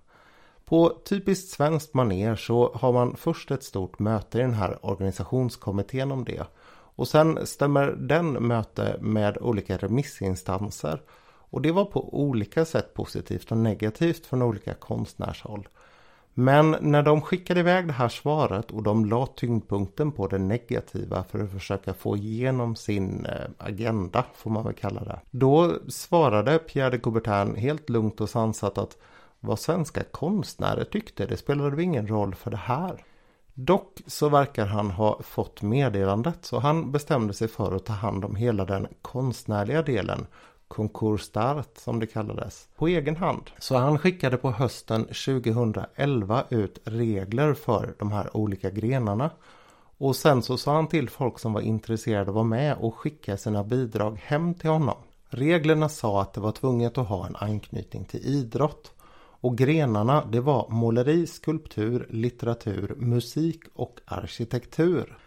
På 0.64 0.92
typiskt 1.04 1.50
svenskt 1.50 1.94
maner 1.94 2.36
så 2.36 2.72
har 2.74 2.92
man 2.92 3.16
först 3.16 3.50
ett 3.50 3.64
stort 3.64 3.98
möte 3.98 4.38
i 4.38 4.42
den 4.42 4.54
här 4.54 4.86
organisationskommittén 4.86 6.12
om 6.12 6.24
det. 6.24 6.46
Och 6.96 7.08
sen 7.08 7.46
stämmer 7.46 7.86
den 7.86 8.32
möte 8.32 8.96
med 9.00 9.38
olika 9.38 9.76
remissinstanser. 9.76 11.00
Och 11.56 11.62
det 11.62 11.72
var 11.72 11.84
på 11.84 12.20
olika 12.20 12.64
sätt 12.64 12.94
positivt 12.94 13.50
och 13.50 13.56
negativt 13.56 14.26
från 14.26 14.42
olika 14.42 14.74
konstnärshåll. 14.74 15.68
Men 16.34 16.76
när 16.80 17.02
de 17.02 17.20
skickade 17.20 17.60
iväg 17.60 17.86
det 17.86 17.92
här 17.92 18.08
svaret 18.08 18.70
och 18.70 18.82
de 18.82 19.04
la 19.04 19.26
tyngdpunkten 19.26 20.12
på 20.12 20.26
det 20.26 20.38
negativa 20.38 21.24
för 21.24 21.38
att 21.38 21.50
försöka 21.50 21.94
få 21.94 22.16
igenom 22.16 22.76
sin 22.76 23.26
eh, 23.26 23.46
agenda, 23.58 24.24
får 24.34 24.50
man 24.50 24.64
väl 24.64 24.74
kalla 24.74 25.04
det. 25.04 25.20
Då 25.30 25.74
svarade 25.88 26.58
Pierre 26.58 26.90
de 26.90 26.98
Coubertin 26.98 27.56
helt 27.56 27.88
lugnt 27.88 28.20
och 28.20 28.30
sansat 28.30 28.78
att 28.78 28.96
vad 29.40 29.58
svenska 29.58 30.02
konstnärer 30.02 30.84
tyckte, 30.84 31.26
det 31.26 31.36
spelade 31.36 31.70
väl 31.70 31.80
ingen 31.80 32.06
roll 32.06 32.34
för 32.34 32.50
det 32.50 32.56
här. 32.56 33.04
Dock 33.54 33.98
så 34.06 34.28
verkar 34.28 34.66
han 34.66 34.90
ha 34.90 35.20
fått 35.22 35.62
meddelandet 35.62 36.44
så 36.44 36.58
han 36.58 36.92
bestämde 36.92 37.34
sig 37.34 37.48
för 37.48 37.76
att 37.76 37.84
ta 37.84 37.92
hand 37.92 38.24
om 38.24 38.36
hela 38.36 38.64
den 38.64 38.86
konstnärliga 39.02 39.82
delen 39.82 40.26
Konkurs 40.68 41.30
som 41.76 42.00
det 42.00 42.06
kallades, 42.06 42.68
på 42.76 42.88
egen 42.88 43.16
hand. 43.16 43.50
Så 43.58 43.76
han 43.76 43.98
skickade 43.98 44.36
på 44.36 44.50
hösten 44.50 45.04
2011 45.04 46.44
ut 46.50 46.78
regler 46.84 47.54
för 47.54 47.94
de 47.98 48.12
här 48.12 48.36
olika 48.36 48.70
grenarna. 48.70 49.30
Och 49.98 50.16
sen 50.16 50.42
så 50.42 50.56
sa 50.56 50.74
han 50.74 50.88
till 50.88 51.10
folk 51.10 51.38
som 51.38 51.52
var 51.52 51.60
intresserade 51.60 52.30
att 52.30 52.34
vara 52.34 52.44
med 52.44 52.76
och 52.80 52.94
skicka 52.94 53.36
sina 53.36 53.64
bidrag 53.64 54.18
hem 54.24 54.54
till 54.54 54.70
honom. 54.70 54.96
Reglerna 55.28 55.88
sa 55.88 56.22
att 56.22 56.32
det 56.32 56.40
var 56.40 56.52
tvunget 56.52 56.98
att 56.98 57.08
ha 57.08 57.26
en 57.26 57.36
anknytning 57.36 58.04
till 58.04 58.26
idrott. 58.26 58.92
Och 59.40 59.58
grenarna 59.58 60.24
det 60.24 60.40
var 60.40 60.68
måleri, 60.70 61.26
skulptur, 61.26 62.06
litteratur, 62.10 62.94
musik 62.96 63.60
och 63.74 64.00
arkitektur. 64.04 65.18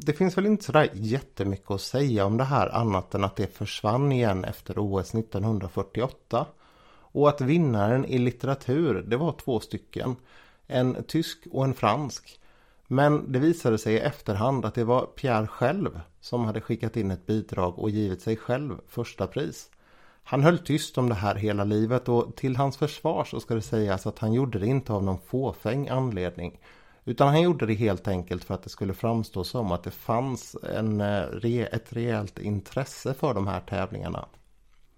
Det 0.00 0.12
finns 0.12 0.36
väl 0.36 0.46
inte 0.46 0.64
sådär 0.64 0.90
jättemycket 0.92 1.70
att 1.70 1.80
säga 1.80 2.24
om 2.24 2.36
det 2.36 2.44
här 2.44 2.74
annat 2.74 3.14
än 3.14 3.24
att 3.24 3.36
det 3.36 3.56
försvann 3.56 4.12
igen 4.12 4.44
efter 4.44 4.74
OS 4.78 5.14
1948. 5.14 6.46
Och 6.88 7.28
att 7.28 7.40
vinnaren 7.40 8.04
i 8.04 8.18
litteratur 8.18 9.04
det 9.06 9.16
var 9.16 9.32
två 9.32 9.60
stycken. 9.60 10.16
En 10.66 11.04
tysk 11.04 11.38
och 11.52 11.64
en 11.64 11.74
fransk. 11.74 12.40
Men 12.86 13.32
det 13.32 13.38
visade 13.38 13.78
sig 13.78 13.94
i 13.94 14.00
efterhand 14.00 14.64
att 14.64 14.74
det 14.74 14.84
var 14.84 15.06
Pierre 15.06 15.46
själv 15.46 16.00
som 16.20 16.44
hade 16.44 16.60
skickat 16.60 16.96
in 16.96 17.10
ett 17.10 17.26
bidrag 17.26 17.78
och 17.78 17.90
givit 17.90 18.22
sig 18.22 18.36
själv 18.36 18.78
första 18.88 19.26
pris. 19.26 19.70
Han 20.22 20.42
höll 20.42 20.58
tyst 20.58 20.98
om 20.98 21.08
det 21.08 21.14
här 21.14 21.34
hela 21.34 21.64
livet 21.64 22.08
och 22.08 22.36
till 22.36 22.56
hans 22.56 22.76
försvar 22.76 23.24
så 23.24 23.40
ska 23.40 23.54
det 23.54 23.62
sägas 23.62 24.06
att 24.06 24.18
han 24.18 24.32
gjorde 24.32 24.58
det 24.58 24.66
inte 24.66 24.92
av 24.92 25.04
någon 25.04 25.20
fåfäng 25.26 25.88
anledning. 25.88 26.58
Utan 27.08 27.28
han 27.28 27.42
gjorde 27.42 27.66
det 27.66 27.74
helt 27.74 28.08
enkelt 28.08 28.44
för 28.44 28.54
att 28.54 28.62
det 28.62 28.70
skulle 28.70 28.94
framstå 28.94 29.44
som 29.44 29.72
att 29.72 29.82
det 29.82 29.90
fanns 29.90 30.56
en, 30.62 31.00
eh, 31.00 31.62
ett 31.72 31.92
rejält 31.92 32.38
intresse 32.38 33.14
för 33.14 33.34
de 33.34 33.46
här 33.46 33.60
tävlingarna. 33.60 34.28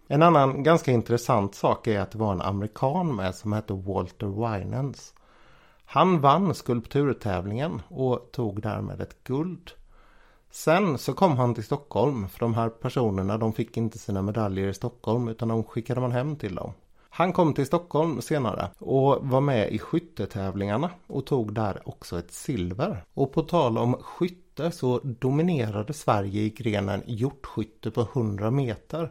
En 0.07 0.23
annan 0.23 0.63
ganska 0.63 0.93
intressant 0.93 1.55
sak 1.55 1.87
är 1.87 2.01
att 2.01 2.11
det 2.11 2.19
var 2.19 2.33
en 2.33 2.41
amerikan 2.41 3.17
med 3.17 3.35
som 3.35 3.53
hette 3.53 3.73
Walter 3.73 4.27
Winans. 4.27 5.15
Han 5.85 6.21
vann 6.21 6.55
skulpturtävlingen 6.55 7.83
och 7.89 8.29
tog 8.33 8.63
därmed 8.63 9.01
ett 9.01 9.25
guld. 9.25 9.71
Sen 10.51 10.99
så 10.99 11.13
kom 11.13 11.37
han 11.37 11.55
till 11.55 11.65
Stockholm 11.65 12.29
för 12.29 12.41
de 12.41 12.55
här 12.55 12.69
personerna 12.69 13.39
de 13.39 13.53
fick 13.53 13.77
inte 13.77 13.99
sina 13.99 14.23
medaljer 14.23 14.69
i 14.69 14.75
Stockholm 14.75 15.29
utan 15.29 15.49
de 15.49 15.65
skickade 15.65 16.01
man 16.01 16.13
hem 16.13 16.37
till 16.37 16.55
dem. 16.55 16.73
Han 17.11 17.33
kom 17.33 17.55
till 17.55 17.67
Stockholm 17.67 18.23
senare 18.23 18.71
och 18.79 19.29
var 19.29 19.41
med 19.41 19.73
i 19.73 19.79
skyttetävlingarna 19.79 20.91
och 21.07 21.27
tog 21.27 21.55
där 21.55 21.83
också 21.89 22.19
ett 22.19 22.33
silver. 22.33 23.05
Och 23.15 23.33
på 23.33 23.43
tal 23.43 23.79
om 23.79 23.95
skytte 23.95 24.71
så 24.71 25.01
dominerade 25.03 25.93
Sverige 25.93 26.43
i 26.43 26.51
grenen 26.51 27.03
hjortskytte 27.07 27.91
på 27.91 28.01
100 28.01 28.51
meter. 28.51 29.11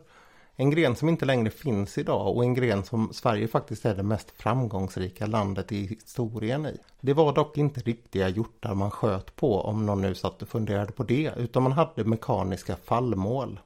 En 0.60 0.70
gren 0.70 0.96
som 0.96 1.10
inte 1.10 1.26
längre 1.26 1.50
finns 1.50 1.98
idag 1.98 2.36
och 2.36 2.44
en 2.44 2.54
gren 2.54 2.84
som 2.84 3.14
Sverige 3.14 3.48
faktiskt 3.48 3.86
är 3.86 3.96
det 3.96 4.04
mest 4.04 4.32
framgångsrika 4.32 5.26
landet 5.26 5.72
i 5.72 5.88
historien 5.88 6.66
i. 6.66 6.78
Det 7.02 7.14
var 7.14 7.34
dock 7.34 7.58
inte 7.58 7.82
riktiga 7.82 8.30
hjortar 8.30 8.76
man 8.76 8.92
sköt 8.92 9.36
på 9.36 9.62
om 9.62 9.86
någon 9.86 10.02
nu 10.02 10.16
satt 10.16 10.42
och 10.42 10.50
funderade 10.50 10.92
på 10.92 11.04
det 11.04 11.34
utan 11.38 11.64
man 11.64 11.72
hade 11.72 12.04
mekaniska 12.04 12.76
fallmål. 12.76 13.60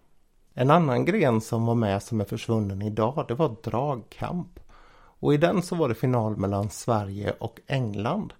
En 0.53 0.71
annan 0.71 1.05
gren 1.05 1.41
som 1.41 1.65
var 1.65 1.75
med 1.75 2.03
som 2.03 2.21
är 2.21 2.25
försvunnen 2.25 2.81
idag 2.81 3.25
det 3.27 3.33
var 3.33 3.55
dragkamp. 3.63 4.59
Och 4.93 5.33
i 5.33 5.37
den 5.37 5.61
så 5.61 5.75
var 5.75 5.89
det 5.89 5.95
final 5.95 6.37
mellan 6.37 6.69
Sverige 6.69 7.33
och 7.39 7.59
England. 7.67 8.33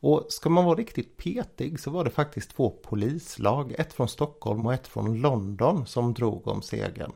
Och 0.00 0.26
ska 0.28 0.50
man 0.50 0.64
vara 0.64 0.78
riktigt 0.78 1.16
petig 1.16 1.80
så 1.80 1.90
var 1.90 2.04
det 2.04 2.10
faktiskt 2.10 2.56
två 2.56 2.70
polislag, 2.70 3.74
ett 3.78 3.92
från 3.92 4.08
Stockholm 4.08 4.66
och 4.66 4.74
ett 4.74 4.86
från 4.88 5.20
London 5.20 5.86
som 5.86 6.14
drog 6.14 6.48
om 6.48 6.62
segern. 6.62 7.12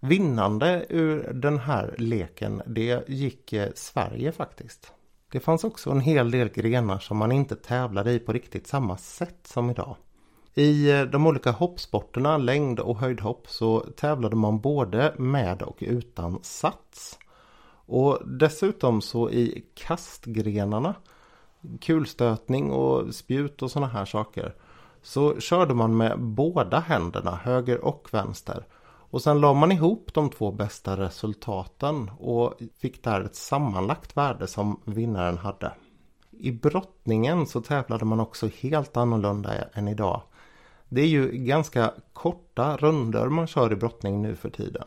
Vinnande 0.00 0.86
ur 0.88 1.32
den 1.32 1.58
här 1.58 1.94
leken 1.98 2.62
det 2.66 3.08
gick 3.08 3.52
eh, 3.52 3.68
Sverige 3.74 4.32
faktiskt. 4.32 4.92
Det 5.32 5.40
fanns 5.40 5.64
också 5.64 5.90
en 5.90 6.00
hel 6.00 6.30
del 6.30 6.48
grenar 6.48 6.98
som 6.98 7.16
man 7.16 7.32
inte 7.32 7.56
tävlade 7.56 8.12
i 8.12 8.18
på 8.18 8.32
riktigt 8.32 8.66
samma 8.66 8.96
sätt 8.96 9.46
som 9.46 9.70
idag. 9.70 9.96
I 10.54 10.90
eh, 10.90 11.02
de 11.02 11.26
olika 11.26 11.50
hoppsporterna, 11.50 12.38
längd 12.38 12.80
och 12.80 12.98
höjdhopp, 12.98 13.48
så 13.48 13.80
tävlade 13.80 14.36
man 14.36 14.60
både 14.60 15.14
med 15.18 15.62
och 15.62 15.78
utan 15.80 16.38
sats. 16.42 17.18
Och 17.86 18.18
dessutom 18.26 19.00
så 19.00 19.30
i 19.30 19.64
kastgrenarna, 19.74 20.94
kulstötning 21.80 22.70
och 22.70 23.14
spjut 23.14 23.62
och 23.62 23.70
sådana 23.70 23.92
här 23.92 24.04
saker, 24.04 24.54
så 25.02 25.40
körde 25.40 25.74
man 25.74 25.96
med 25.96 26.20
båda 26.20 26.80
händerna, 26.80 27.36
höger 27.36 27.84
och 27.84 28.08
vänster. 28.10 28.66
Och 28.82 29.22
sen 29.22 29.40
la 29.40 29.54
man 29.54 29.72
ihop 29.72 30.14
de 30.14 30.30
två 30.30 30.52
bästa 30.52 30.96
resultaten 30.96 32.10
och 32.18 32.54
fick 32.78 33.04
där 33.04 33.20
ett 33.20 33.36
sammanlagt 33.36 34.16
värde 34.16 34.46
som 34.46 34.80
vinnaren 34.84 35.38
hade. 35.38 35.72
I 36.30 36.52
brottningen 36.52 37.46
så 37.46 37.60
tävlade 37.60 38.04
man 38.04 38.20
också 38.20 38.48
helt 38.60 38.96
annorlunda 38.96 39.54
än 39.72 39.88
idag. 39.88 40.22
Det 40.92 41.00
är 41.00 41.06
ju 41.06 41.30
ganska 41.30 41.92
korta 42.12 42.76
runder 42.76 43.28
man 43.28 43.46
kör 43.46 43.72
i 43.72 43.76
brottning 43.76 44.22
nu 44.22 44.36
för 44.36 44.50
tiden. 44.50 44.84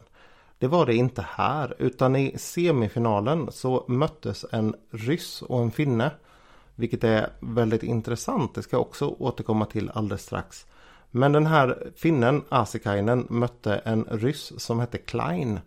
Det 0.57 0.67
var 0.67 0.85
det 0.85 0.95
inte 0.95 1.25
här 1.29 1.75
utan 1.79 2.15
i 2.15 2.37
semifinalen 2.37 3.51
så 3.51 3.85
möttes 3.87 4.45
en 4.51 4.75
ryss 4.91 5.41
och 5.41 5.61
en 5.61 5.71
finne. 5.71 6.11
Vilket 6.75 7.03
är 7.03 7.29
väldigt 7.39 7.83
intressant, 7.83 8.55
det 8.55 8.63
ska 8.63 8.75
jag 8.75 8.81
också 8.81 9.07
återkomma 9.19 9.65
till 9.65 9.91
alldeles 9.93 10.23
strax. 10.23 10.65
Men 11.11 11.31
den 11.31 11.45
här 11.45 11.91
finnen, 11.95 12.41
Asikainen, 12.49 13.27
mötte 13.29 13.75
en 13.75 14.07
ryss 14.11 14.53
som 14.57 14.79
hette 14.79 14.97
Klein. 14.97 15.59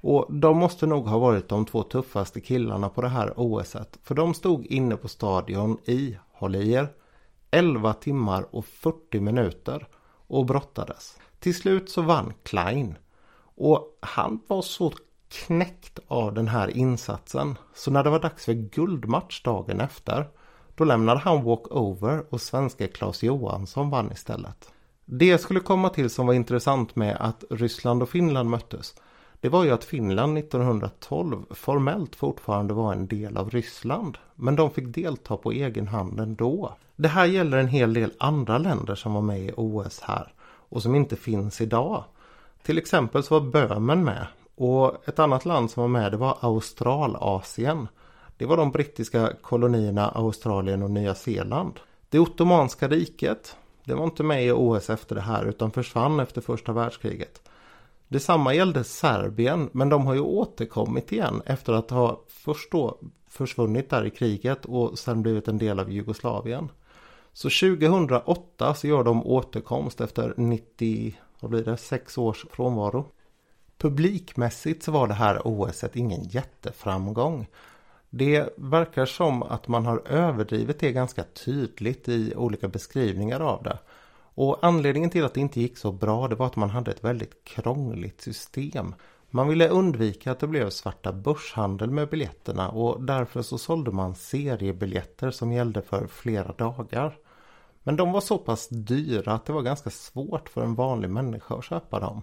Och 0.00 0.26
de 0.28 0.56
måste 0.56 0.86
nog 0.86 1.06
ha 1.06 1.18
varit 1.18 1.48
de 1.48 1.66
två 1.66 1.82
tuffaste 1.82 2.40
killarna 2.40 2.88
på 2.88 3.02
det 3.02 3.08
här 3.08 3.32
OSet. 3.36 3.98
För 4.02 4.14
de 4.14 4.34
stod 4.34 4.66
inne 4.66 4.96
på 4.96 5.08
stadion 5.08 5.78
i, 5.84 6.16
håll 6.32 6.56
i 6.56 6.72
er, 6.72 6.88
11 7.50 7.92
timmar 7.92 8.46
och 8.50 8.64
40 8.64 9.20
minuter 9.20 9.88
och 10.26 10.46
brottades. 10.46 11.18
Till 11.38 11.54
slut 11.54 11.90
så 11.90 12.02
vann 12.02 12.32
Klein. 12.42 12.98
Och 13.56 13.98
han 14.00 14.40
var 14.46 14.62
så 14.62 14.92
knäckt 15.28 15.98
av 16.08 16.34
den 16.34 16.48
här 16.48 16.76
insatsen. 16.76 17.58
Så 17.74 17.90
när 17.90 18.04
det 18.04 18.10
var 18.10 18.20
dags 18.20 18.44
för 18.44 18.52
guldmatch 18.52 19.42
dagen 19.42 19.80
efter. 19.80 20.28
Då 20.74 20.84
lämnade 20.84 21.20
han 21.20 21.44
walkover 21.44 22.24
och 22.30 22.40
svenska 22.40 22.88
Claes 22.88 23.22
Johansson 23.22 23.90
vann 23.90 24.12
istället. 24.12 24.72
Det 25.04 25.26
jag 25.26 25.40
skulle 25.40 25.60
komma 25.60 25.88
till 25.88 26.10
som 26.10 26.26
var 26.26 26.34
intressant 26.34 26.96
med 26.96 27.16
att 27.20 27.44
Ryssland 27.50 28.02
och 28.02 28.08
Finland 28.08 28.50
möttes. 28.50 28.94
Det 29.40 29.48
var 29.48 29.64
ju 29.64 29.70
att 29.70 29.84
Finland 29.84 30.38
1912 30.38 31.44
formellt 31.50 32.16
fortfarande 32.16 32.74
var 32.74 32.92
en 32.92 33.06
del 33.06 33.36
av 33.36 33.50
Ryssland. 33.50 34.18
Men 34.34 34.56
de 34.56 34.70
fick 34.70 34.94
delta 34.94 35.36
på 35.36 35.52
egen 35.52 35.88
hand 35.88 36.20
ändå. 36.20 36.74
Det 36.96 37.08
här 37.08 37.26
gäller 37.26 37.58
en 37.58 37.68
hel 37.68 37.94
del 37.94 38.12
andra 38.18 38.58
länder 38.58 38.94
som 38.94 39.14
var 39.14 39.22
med 39.22 39.40
i 39.40 39.52
OS 39.56 40.00
här. 40.00 40.32
Och 40.44 40.82
som 40.82 40.94
inte 40.94 41.16
finns 41.16 41.60
idag. 41.60 42.04
Till 42.62 42.78
exempel 42.78 43.22
så 43.22 43.38
var 43.38 43.50
Böhmen 43.50 44.04
med. 44.04 44.26
Och 44.54 45.08
ett 45.08 45.18
annat 45.18 45.44
land 45.44 45.70
som 45.70 45.80
var 45.80 45.88
med 45.88 46.12
det 46.12 46.16
var 46.16 46.38
Australasien. 46.40 47.88
Det 48.36 48.46
var 48.46 48.56
de 48.56 48.70
brittiska 48.70 49.32
kolonierna 49.42 50.08
Australien 50.08 50.82
och 50.82 50.90
Nya 50.90 51.14
Zeeland. 51.14 51.80
Det 52.08 52.18
Ottomanska 52.18 52.88
riket 52.88 53.56
det 53.84 53.94
var 53.94 54.04
inte 54.04 54.22
med 54.22 54.46
i 54.46 54.52
OS 54.52 54.90
efter 54.90 55.14
det 55.14 55.20
här 55.20 55.44
utan 55.44 55.70
försvann 55.70 56.20
efter 56.20 56.40
första 56.40 56.72
världskriget. 56.72 57.47
Detsamma 58.08 58.54
gällde 58.54 58.84
Serbien 58.84 59.70
men 59.72 59.88
de 59.88 60.06
har 60.06 60.14
ju 60.14 60.20
återkommit 60.20 61.12
igen 61.12 61.42
efter 61.46 61.72
att 61.72 61.90
ha 61.90 62.24
först 62.28 62.72
då 62.72 62.98
försvunnit 63.28 63.90
där 63.90 64.06
i 64.06 64.10
kriget 64.10 64.64
och 64.64 64.98
sen 64.98 65.22
blivit 65.22 65.48
en 65.48 65.58
del 65.58 65.80
av 65.80 65.92
Jugoslavien. 65.92 66.68
Så 67.32 67.48
2008 67.48 68.74
så 68.74 68.86
gör 68.86 69.04
de 69.04 69.26
återkomst 69.26 70.00
efter 70.00 70.34
90, 70.36 71.16
vad 71.40 71.50
blir 71.50 71.64
det, 71.64 71.76
6 71.76 72.18
års 72.18 72.46
frånvaro. 72.50 73.06
Publikmässigt 73.78 74.82
så 74.82 74.92
var 74.92 75.06
det 75.08 75.14
här 75.14 75.40
OS 75.44 75.84
ingen 75.94 76.22
jätteframgång. 76.22 77.46
Det 78.10 78.54
verkar 78.56 79.06
som 79.06 79.42
att 79.42 79.68
man 79.68 79.86
har 79.86 80.02
överdrivit 80.06 80.80
det 80.80 80.92
ganska 80.92 81.24
tydligt 81.24 82.08
i 82.08 82.34
olika 82.36 82.68
beskrivningar 82.68 83.40
av 83.40 83.62
det. 83.62 83.78
Och 84.40 84.58
anledningen 84.62 85.10
till 85.10 85.24
att 85.24 85.34
det 85.34 85.40
inte 85.40 85.60
gick 85.60 85.78
så 85.78 85.92
bra 85.92 86.28
det 86.28 86.34
var 86.34 86.46
att 86.46 86.56
man 86.56 86.70
hade 86.70 86.90
ett 86.90 87.04
väldigt 87.04 87.44
krångligt 87.44 88.20
system. 88.20 88.94
Man 89.30 89.48
ville 89.48 89.68
undvika 89.68 90.32
att 90.32 90.38
det 90.38 90.46
blev 90.46 90.70
svarta 90.70 91.12
börshandel 91.12 91.90
med 91.90 92.08
biljetterna 92.08 92.68
och 92.68 93.02
därför 93.02 93.42
så 93.42 93.58
sålde 93.58 93.90
man 93.90 94.14
seriebiljetter 94.14 95.30
som 95.30 95.52
gällde 95.52 95.82
för 95.82 96.06
flera 96.06 96.52
dagar. 96.52 97.16
Men 97.82 97.96
de 97.96 98.12
var 98.12 98.20
så 98.20 98.38
pass 98.38 98.68
dyra 98.68 99.32
att 99.32 99.44
det 99.44 99.52
var 99.52 99.62
ganska 99.62 99.90
svårt 99.90 100.48
för 100.48 100.62
en 100.62 100.74
vanlig 100.74 101.10
människa 101.10 101.54
att 101.54 101.64
köpa 101.64 102.00
dem. 102.00 102.22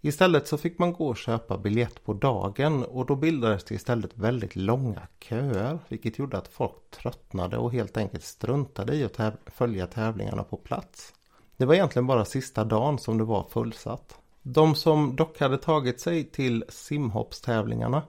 Istället 0.00 0.48
så 0.48 0.58
fick 0.58 0.78
man 0.78 0.92
gå 0.92 1.06
och 1.06 1.16
köpa 1.16 1.58
biljett 1.58 2.04
på 2.04 2.12
dagen 2.12 2.84
och 2.84 3.06
då 3.06 3.16
bildades 3.16 3.64
det 3.64 3.74
istället 3.74 4.10
väldigt 4.14 4.56
långa 4.56 5.08
köer 5.20 5.78
vilket 5.88 6.18
gjorde 6.18 6.38
att 6.38 6.48
folk 6.48 6.90
tröttnade 6.90 7.56
och 7.56 7.72
helt 7.72 7.96
enkelt 7.96 8.24
struntade 8.24 8.94
i 8.94 9.04
att 9.04 9.14
täv 9.14 9.32
följa 9.46 9.86
tävlingarna 9.86 10.44
på 10.44 10.56
plats. 10.56 11.14
Det 11.56 11.64
var 11.64 11.74
egentligen 11.74 12.06
bara 12.06 12.24
sista 12.24 12.64
dagen 12.64 12.98
som 12.98 13.18
det 13.18 13.24
var 13.24 13.42
fullsatt. 13.50 14.18
De 14.42 14.74
som 14.74 15.16
dock 15.16 15.40
hade 15.40 15.58
tagit 15.58 16.00
sig 16.00 16.24
till 16.24 16.64
simhoppstävlingarna 16.68 18.02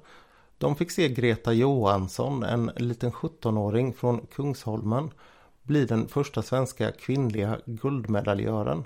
de 0.57 0.75
fick 0.75 0.91
se 0.91 1.09
Greta 1.09 1.53
Johansson, 1.53 2.43
en 2.43 2.71
liten 2.75 3.11
17-åring 3.11 3.93
från 3.93 4.27
Kungsholmen, 4.35 5.11
bli 5.63 5.85
den 5.85 6.07
första 6.07 6.41
svenska 6.41 6.91
kvinnliga 6.91 7.59
guldmedaljören. 7.65 8.83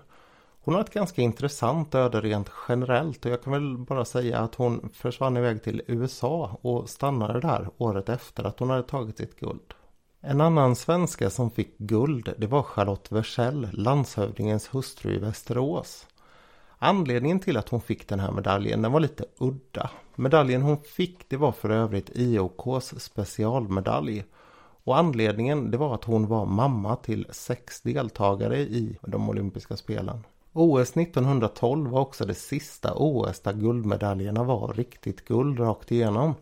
Hon 0.62 0.74
har 0.74 0.82
ett 0.82 0.94
ganska 0.94 1.22
intressant 1.22 1.96
öde 1.96 2.22
rent 2.22 2.52
generellt 2.68 3.26
och 3.26 3.32
jag 3.32 3.44
kan 3.44 3.54
väl 3.54 3.78
bara 3.78 4.06
säga 4.06 4.40
att 4.40 4.56
hon 4.56 4.90
försvann 4.94 5.38
iväg 5.38 5.64
till 5.64 5.82
USA 5.88 6.58
och 6.62 6.90
stannade 6.90 7.40
där 7.40 7.70
året 7.78 8.10
efter 8.10 8.44
att 8.44 8.60
hon 8.60 8.70
hade 8.70 8.84
tagit 8.84 9.18
sitt 9.18 9.40
guld. 9.40 9.74
En 10.22 10.42
annan 10.42 10.76
svenska 10.76 11.30
som 11.30 11.52
fick 11.52 11.78
guld 11.78 12.34
det 12.38 12.48
var 12.48 12.64
Charlotte 12.64 13.12
Wersäll, 13.12 13.68
landshövdingens 13.74 14.74
hustru 14.74 15.14
i 15.14 15.18
Västerås. 15.18 16.08
Anledningen 16.78 17.40
till 17.40 17.58
att 17.58 17.70
hon 17.70 17.82
fick 17.82 18.08
den 18.08 18.20
här 18.20 18.32
medaljen 18.32 18.82
den 18.82 18.92
var 18.92 19.00
lite 19.00 19.26
udda. 19.38 19.90
Medaljen 20.16 20.62
hon 20.62 20.78
fick 20.78 21.30
det 21.30 21.38
var 21.38 21.52
för 21.52 21.70
övrigt 21.70 22.10
IOKs 22.14 22.94
specialmedalj. 22.98 24.24
Och 24.84 24.98
anledningen 24.98 25.72
det 25.72 25.78
var 25.78 25.96
att 25.96 26.04
hon 26.04 26.28
var 26.28 26.46
mamma 26.46 26.96
till 26.96 27.26
sex 27.30 27.82
deltagare 27.82 28.60
i 28.60 28.98
de 29.02 29.30
olympiska 29.30 29.78
spelen. 29.78 30.24
OS 30.54 30.98
1912 30.98 31.90
var 31.90 32.02
också 32.02 32.26
det 32.26 32.36
sista 32.36 32.94
OS 32.96 33.40
där 33.40 33.54
guldmedaljerna 33.54 34.44
var 34.44 34.74
riktigt 34.74 35.26
guld 35.26 35.60
rakt 35.60 35.92
igenom. 35.92 36.36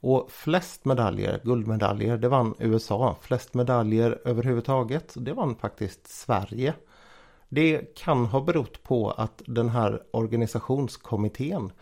Och 0.00 0.30
flest 0.30 0.84
medaljer, 0.84 1.40
guldmedaljer, 1.44 2.16
det 2.16 2.28
vann 2.28 2.54
USA. 2.58 3.16
Flest 3.20 3.54
medaljer 3.54 4.20
överhuvudtaget, 4.24 5.14
det 5.16 5.32
vann 5.32 5.54
faktiskt 5.54 6.08
Sverige. 6.08 6.74
Det 7.48 7.94
kan 7.96 8.26
ha 8.26 8.40
berott 8.40 8.82
på 8.82 9.10
att 9.10 9.42
den 9.46 9.68
här 9.68 10.02
organisationskommittén 10.10 11.72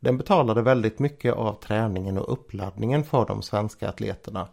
den 0.00 0.18
betalade 0.18 0.62
väldigt 0.62 0.98
mycket 0.98 1.34
av 1.34 1.54
träningen 1.54 2.18
och 2.18 2.32
uppladdningen 2.32 3.04
för 3.04 3.26
de 3.26 3.42
svenska 3.42 3.88
atleterna. 3.88 4.48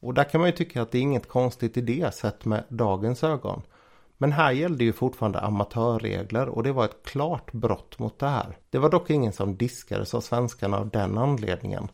Och 0.00 0.14
där 0.14 0.24
kan 0.24 0.40
man 0.40 0.48
ju 0.50 0.56
tycka 0.56 0.82
att 0.82 0.90
det 0.90 0.98
är 0.98 1.02
inget 1.02 1.28
konstigt 1.28 1.76
i 1.76 1.80
det 1.80 2.14
sett 2.14 2.44
med 2.44 2.64
dagens 2.68 3.24
ögon. 3.24 3.62
Men 4.18 4.32
här 4.32 4.52
gällde 4.52 4.84
ju 4.84 4.92
fortfarande 4.92 5.40
amatörregler 5.40 6.48
och 6.48 6.62
det 6.62 6.72
var 6.72 6.84
ett 6.84 7.02
klart 7.04 7.52
brott 7.52 7.98
mot 7.98 8.18
det 8.18 8.28
här. 8.28 8.56
Det 8.70 8.78
var 8.78 8.90
dock 8.90 9.10
ingen 9.10 9.32
som 9.32 9.56
diskades 9.56 10.14
av 10.14 10.20
svenskarna 10.20 10.78
av 10.78 10.88
den 10.88 11.18
anledningen. 11.18 11.88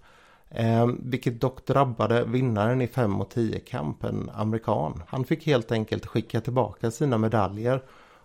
Eh, 0.50 0.86
vilket 0.98 1.40
dock 1.40 1.66
drabbade 1.66 2.24
vinnaren 2.24 2.82
i 2.82 2.86
5 2.86 3.20
och 3.20 3.30
10 3.30 3.60
kamp, 3.60 4.04
en 4.04 4.30
amerikan. 4.34 5.02
Han 5.06 5.24
fick 5.24 5.46
helt 5.46 5.72
enkelt 5.72 6.06
skicka 6.06 6.40
tillbaka 6.40 6.90
sina 6.90 7.18
medaljer 7.18 7.82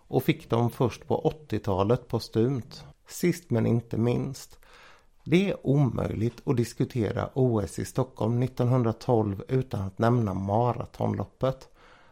och 0.07 0.23
fick 0.23 0.49
dem 0.49 0.69
först 0.69 1.07
på 1.07 1.33
80-talet 1.49 2.07
postumt. 2.07 2.85
Sist 3.07 3.49
men 3.49 3.65
inte 3.65 3.97
minst. 3.97 4.59
Det 5.23 5.49
är 5.49 5.67
omöjligt 5.67 6.41
att 6.45 6.57
diskutera 6.57 7.29
OS 7.33 7.79
i 7.79 7.85
Stockholm 7.85 8.43
1912 8.43 9.43
utan 9.47 9.81
att 9.81 9.99
nämna 9.99 10.33
maratonloppet. 10.33 11.69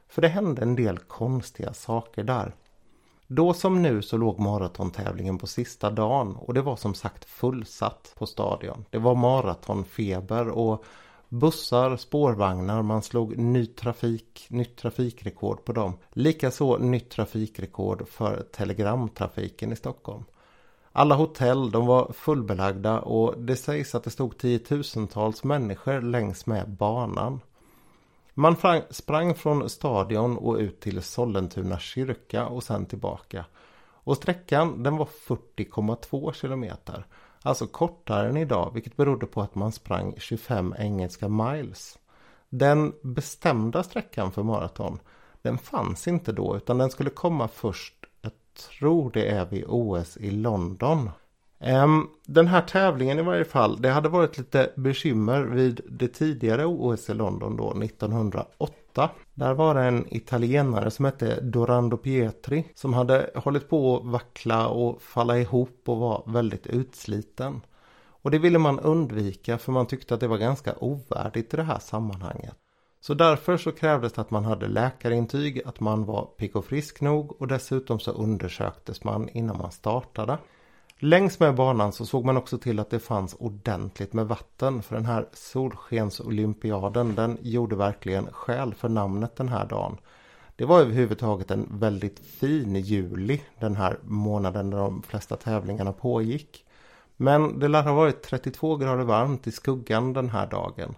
För 0.08 0.22
det 0.22 0.28
hände 0.28 0.62
en 0.62 0.76
del 0.76 0.98
konstiga 0.98 1.74
saker 1.74 2.24
där. 2.24 2.56
Då 3.34 3.54
som 3.54 3.82
nu 3.82 4.02
så 4.02 4.18
låg 4.18 4.40
maratontävlingen 4.40 5.38
på 5.38 5.48
sista 5.48 5.90
dagen 5.90 6.36
och 6.36 6.54
det 6.54 6.62
var 6.62 6.76
som 6.76 6.94
sagt 6.94 7.26
fullsatt 7.26 8.14
på 8.18 8.26
stadion. 8.26 8.86
Det 8.90 8.98
var 8.98 9.16
maratonfeber 9.16 10.50
och 10.50 10.84
bussar, 11.30 11.98
spårvagnar, 11.98 12.82
man 12.82 13.02
slog 13.02 13.38
ny 13.38 13.66
trafik, 13.66 14.46
nytt 14.50 14.78
trafikrekord 14.78 15.66
på 15.66 15.74
dem. 15.74 15.94
Likaså 16.14 16.78
nytt 16.78 17.10
trafikrekord 17.10 18.08
för 18.08 18.44
telegramtrafiken 18.52 19.72
i 19.72 19.76
Stockholm. 19.76 20.24
Alla 20.92 21.16
hotell 21.16 21.72
de 21.72 21.86
var 21.86 22.12
fullbelagda 22.14 23.00
och 23.00 23.38
det 23.38 23.56
sägs 23.56 23.96
att 23.96 24.04
det 24.04 24.10
stod 24.10 24.38
tiotusentals 24.38 25.44
människor 25.44 26.02
längs 26.02 26.46
med 26.46 26.70
banan. 26.70 27.40
Man 28.34 28.56
sprang 28.90 29.36
från 29.36 29.70
stadion 29.70 30.38
och 30.38 30.56
ut 30.56 30.80
till 30.80 31.02
Sollentuna 31.02 31.80
kyrka 31.80 32.46
och 32.46 32.64
sen 32.64 32.86
tillbaka. 32.86 33.46
Och 34.04 34.18
sträckan 34.18 34.84
den 34.84 34.98
var 34.98 35.06
40,2 35.28 36.34
kilometer. 36.34 37.06
Alltså 37.44 37.68
kortare 37.68 38.30
än 38.30 38.38
idag 38.38 38.72
vilket 38.74 38.98
berodde 38.98 39.26
på 39.26 39.42
att 39.42 39.56
man 39.56 39.72
sprang 39.72 40.16
25 40.18 40.76
engelska 40.78 41.30
miles. 41.30 42.00
Den 42.50 42.94
bestämda 43.02 43.84
sträckan 43.84 44.32
för 44.32 44.44
maraton 44.44 45.00
den 45.42 45.58
fanns 45.58 46.08
inte 46.08 46.32
då 46.32 46.58
utan 46.58 46.78
den 46.78 46.90
skulle 46.90 47.10
komma 47.10 47.48
först, 47.48 48.06
jag 48.22 48.32
tror 48.54 49.12
det 49.12 49.26
är 49.26 49.46
vid 49.46 49.66
OS 49.68 50.18
i 50.18 50.32
London 50.32 51.10
den 52.26 52.48
här 52.48 52.62
tävlingen 52.62 53.20
i 53.20 53.22
varje 53.22 53.46
fall, 53.46 53.82
det 53.82 53.90
hade 53.90 54.10
varit 54.10 54.38
lite 54.38 54.72
bekymmer 54.76 55.44
vid 55.44 55.82
det 55.90 56.08
tidigare 56.08 56.66
OS 56.66 57.10
i 57.10 57.14
London 57.14 57.58
då 57.58 57.84
1908. 57.84 59.10
Där 59.34 59.54
var 59.54 59.76
det 59.76 59.82
en 59.82 60.14
italienare 60.14 60.92
som 60.92 61.06
hette 61.06 61.42
Dorando 61.42 61.98
Pietri 61.98 62.66
som 62.76 62.94
hade 62.94 63.30
hållit 63.36 63.70
på 63.70 63.98
att 63.98 64.06
vackla 64.06 64.68
och 64.68 65.02
falla 65.02 65.38
ihop 65.38 65.82
och 65.86 65.98
var 65.98 66.24
väldigt 66.28 66.68
utsliten. 66.68 67.62
Och 68.24 68.32
det 68.32 68.40
ville 68.40 68.60
man 68.60 68.80
undvika 68.80 69.58
för 69.58 69.72
man 69.72 69.86
tyckte 69.86 70.14
att 70.14 70.20
det 70.20 70.28
var 70.28 70.38
ganska 70.38 70.76
ovärdigt 70.80 71.54
i 71.54 71.58
det 71.58 71.64
här 71.64 71.80
sammanhanget. 71.80 72.56
Så 73.02 73.14
därför 73.14 73.58
så 73.58 73.72
krävdes 73.72 74.14
det 74.14 74.22
att 74.22 74.32
man 74.32 74.46
hade 74.46 74.68
läkarintyg, 74.68 75.62
att 75.66 75.80
man 75.80 76.06
var 76.06 76.26
pigg 76.26 76.56
och 76.56 76.66
frisk 76.66 77.02
nog 77.02 77.42
och 77.42 77.48
dessutom 77.48 78.00
så 78.00 78.12
undersöktes 78.12 79.04
man 79.04 79.30
innan 79.30 79.58
man 79.58 79.72
startade. 79.72 80.38
Längs 81.04 81.40
med 81.40 81.56
banan 81.56 81.92
så 81.92 82.06
såg 82.06 82.26
man 82.26 82.38
också 82.38 82.58
till 82.58 82.80
att 82.80 82.90
det 82.90 83.00
fanns 83.00 83.36
ordentligt 83.40 84.14
med 84.14 84.28
vatten 84.28 84.82
för 84.82 84.96
den 84.96 85.06
här 85.06 85.28
solskensolympiaden 85.34 87.16
den 87.16 87.38
gjorde 87.42 87.76
verkligen 87.76 88.34
skäl 88.34 88.74
för 88.74 88.90
namnet 88.90 89.36
den 89.36 89.50
här 89.50 89.66
dagen. 89.66 89.98
Det 90.56 90.66
var 90.66 90.82
överhuvudtaget 90.82 91.52
en 91.52 91.68
väldigt 91.80 92.20
fin 92.20 92.76
juli 92.76 93.42
den 93.60 93.76
här 93.76 94.00
månaden 94.04 94.70
när 94.70 94.78
de 94.78 95.02
flesta 95.02 95.36
tävlingarna 95.36 95.94
pågick. 95.94 96.66
Men 97.18 97.60
det 97.60 97.68
lär 97.68 97.84
ha 97.84 97.94
varit 97.94 98.24
32 98.24 98.76
grader 98.76 99.04
varmt 99.04 99.48
i 99.48 99.52
skuggan 99.52 100.14
den 100.14 100.30
här 100.30 100.48
dagen. 100.48 100.96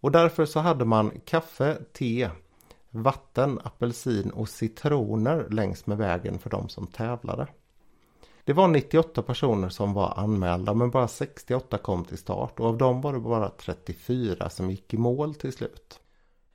Och 0.00 0.12
därför 0.12 0.46
så 0.46 0.60
hade 0.60 0.84
man 0.84 1.20
kaffe, 1.24 1.78
te, 1.92 2.30
vatten, 2.90 3.60
apelsin 3.64 4.30
och 4.30 4.48
citroner 4.48 5.46
längs 5.50 5.86
med 5.86 5.98
vägen 5.98 6.38
för 6.38 6.50
de 6.50 6.68
som 6.68 6.86
tävlade. 6.86 7.46
Det 8.50 8.54
var 8.54 8.68
98 8.68 9.22
personer 9.22 9.68
som 9.68 9.92
var 9.92 10.12
anmälda 10.16 10.74
men 10.74 10.90
bara 10.90 11.08
68 11.08 11.78
kom 11.78 12.04
till 12.04 12.18
start 12.18 12.60
och 12.60 12.66
av 12.66 12.78
dem 12.78 13.00
var 13.00 13.12
det 13.12 13.20
bara 13.20 13.48
34 13.48 14.50
som 14.50 14.70
gick 14.70 14.94
i 14.94 14.96
mål 14.96 15.34
till 15.34 15.52
slut. 15.52 16.00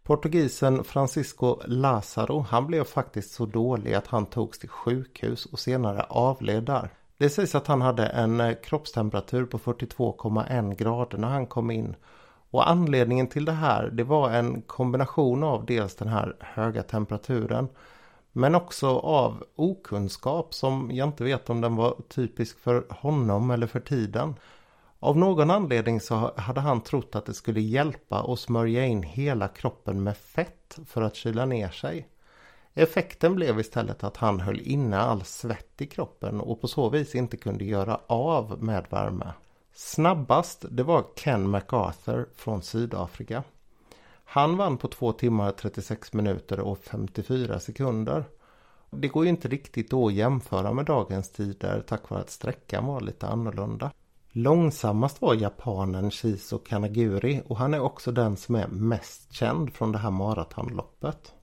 Portugisen 0.03 0.83
Francisco 0.83 1.59
Lazaro 1.65 2.39
han 2.39 2.67
blev 2.67 2.83
faktiskt 2.83 3.31
så 3.31 3.45
dålig 3.45 3.93
att 3.93 4.07
han 4.07 4.25
togs 4.25 4.59
till 4.59 4.69
sjukhus 4.69 5.45
och 5.45 5.59
senare 5.59 6.03
avled 6.09 6.63
där. 6.63 6.89
Det 7.17 7.29
sägs 7.29 7.55
att 7.55 7.67
han 7.67 7.81
hade 7.81 8.05
en 8.07 8.39
eh, 8.39 8.55
kroppstemperatur 8.63 9.45
på 9.45 9.57
42,1 9.57 10.75
grader 10.75 11.17
när 11.17 11.29
han 11.29 11.47
kom 11.47 11.71
in. 11.71 11.95
Och 12.51 12.69
anledningen 12.69 13.27
till 13.27 13.45
det 13.45 13.51
här 13.51 13.89
det 13.89 14.03
var 14.03 14.31
en 14.31 14.61
kombination 14.61 15.43
av 15.43 15.65
dels 15.65 15.95
den 15.95 16.07
här 16.07 16.35
höga 16.39 16.83
temperaturen 16.83 17.67
men 18.37 18.55
också 18.55 18.87
av 18.99 19.43
okunskap 19.55 20.53
som 20.53 20.91
jag 20.93 21.07
inte 21.07 21.23
vet 21.23 21.49
om 21.49 21.61
den 21.61 21.75
var 21.75 21.95
typisk 22.09 22.59
för 22.59 22.85
honom 22.89 23.51
eller 23.51 23.67
för 23.67 23.79
tiden. 23.79 24.35
Av 24.99 25.17
någon 25.17 25.51
anledning 25.51 26.01
så 26.01 26.31
hade 26.37 26.59
han 26.61 26.81
trott 26.81 27.15
att 27.15 27.25
det 27.25 27.33
skulle 27.33 27.61
hjälpa 27.61 28.33
att 28.33 28.39
smörja 28.39 28.85
in 28.85 29.03
hela 29.03 29.47
kroppen 29.47 30.03
med 30.03 30.17
fett 30.17 30.79
för 30.85 31.01
att 31.01 31.15
kyla 31.15 31.45
ner 31.45 31.69
sig. 31.69 32.07
Effekten 32.73 33.35
blev 33.35 33.59
istället 33.59 34.03
att 34.03 34.17
han 34.17 34.39
höll 34.39 34.59
inne 34.59 34.97
all 34.97 35.23
svett 35.23 35.81
i 35.81 35.87
kroppen 35.87 36.41
och 36.41 36.61
på 36.61 36.67
så 36.67 36.89
vis 36.89 37.15
inte 37.15 37.37
kunde 37.37 37.65
göra 37.65 37.99
av 38.07 38.63
med 38.63 38.85
värme. 38.89 39.33
Snabbast 39.73 40.65
det 40.69 40.83
var 40.83 41.05
Ken 41.15 41.49
MacArthur 41.49 42.29
från 42.35 42.61
Sydafrika. 42.61 43.43
Han 44.25 44.57
vann 44.57 44.77
på 44.77 44.87
2 44.87 45.11
timmar 45.11 45.51
36 45.51 46.13
minuter 46.13 46.59
och 46.59 46.77
54 46.77 47.59
sekunder. 47.59 48.23
Det 48.89 49.07
går 49.07 49.23
ju 49.23 49.29
inte 49.29 49.47
riktigt 49.47 49.93
att 49.93 50.13
jämföra 50.13 50.73
med 50.73 50.85
dagens 50.85 51.31
tider 51.31 51.83
tack 51.87 52.09
vare 52.09 52.21
att 52.21 52.29
sträckan 52.29 52.85
var 52.85 53.01
lite 53.01 53.27
annorlunda. 53.27 53.91
Långsammast 54.31 55.21
var 55.21 55.33
japanen 55.33 56.11
Shiso 56.11 56.57
Kanaguri 56.57 57.41
och 57.47 57.57
han 57.57 57.73
är 57.73 57.79
också 57.79 58.11
den 58.11 58.37
som 58.37 58.55
är 58.55 58.67
mest 58.67 59.33
känd 59.33 59.73
från 59.73 59.91
det 59.91 59.97
här 59.97 60.11
maratonloppet. 60.11 61.33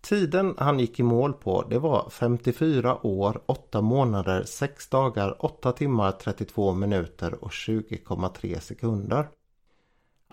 Tiden 0.00 0.54
han 0.58 0.80
gick 0.80 1.00
i 1.00 1.02
mål 1.02 1.32
på 1.32 1.62
det 1.62 1.78
var 1.78 2.10
54 2.10 3.06
år, 3.06 3.40
8 3.46 3.80
månader, 3.80 4.44
6 4.44 4.88
dagar, 4.88 5.44
8 5.44 5.72
timmar, 5.72 6.12
32 6.12 6.72
minuter 6.72 7.44
och 7.44 7.50
20,3 7.50 8.60
sekunder. 8.60 9.28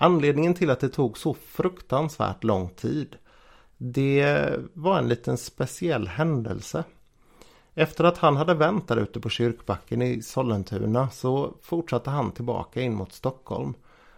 Anledningen 0.02 0.54
till 0.54 0.70
att 0.70 0.80
det 0.80 0.90
tog 0.90 1.18
så 1.18 1.34
fruktansvärt 1.34 2.44
lång 2.44 2.70
tid 2.70 3.18
det 3.78 4.56
var 4.74 4.98
en 4.98 5.08
liten 5.08 5.38
speciell 5.38 6.08
händelse. 6.08 6.84
Efter 7.74 8.04
att 8.04 8.18
han 8.18 8.38
hade 8.38 8.54
vänt 8.54 8.88
där 8.88 8.98
ute 8.98 9.20
på 9.20 9.30
kyrkbacken 9.30 10.02
i 10.02 10.22
Sollentuna 10.22 11.10
så 11.10 11.54
fortsatte 11.62 12.10
han 12.10 12.32
tillbaka 12.32 12.82
in 12.82 12.96
mot 12.96 13.14
Stockholm. 13.14 13.74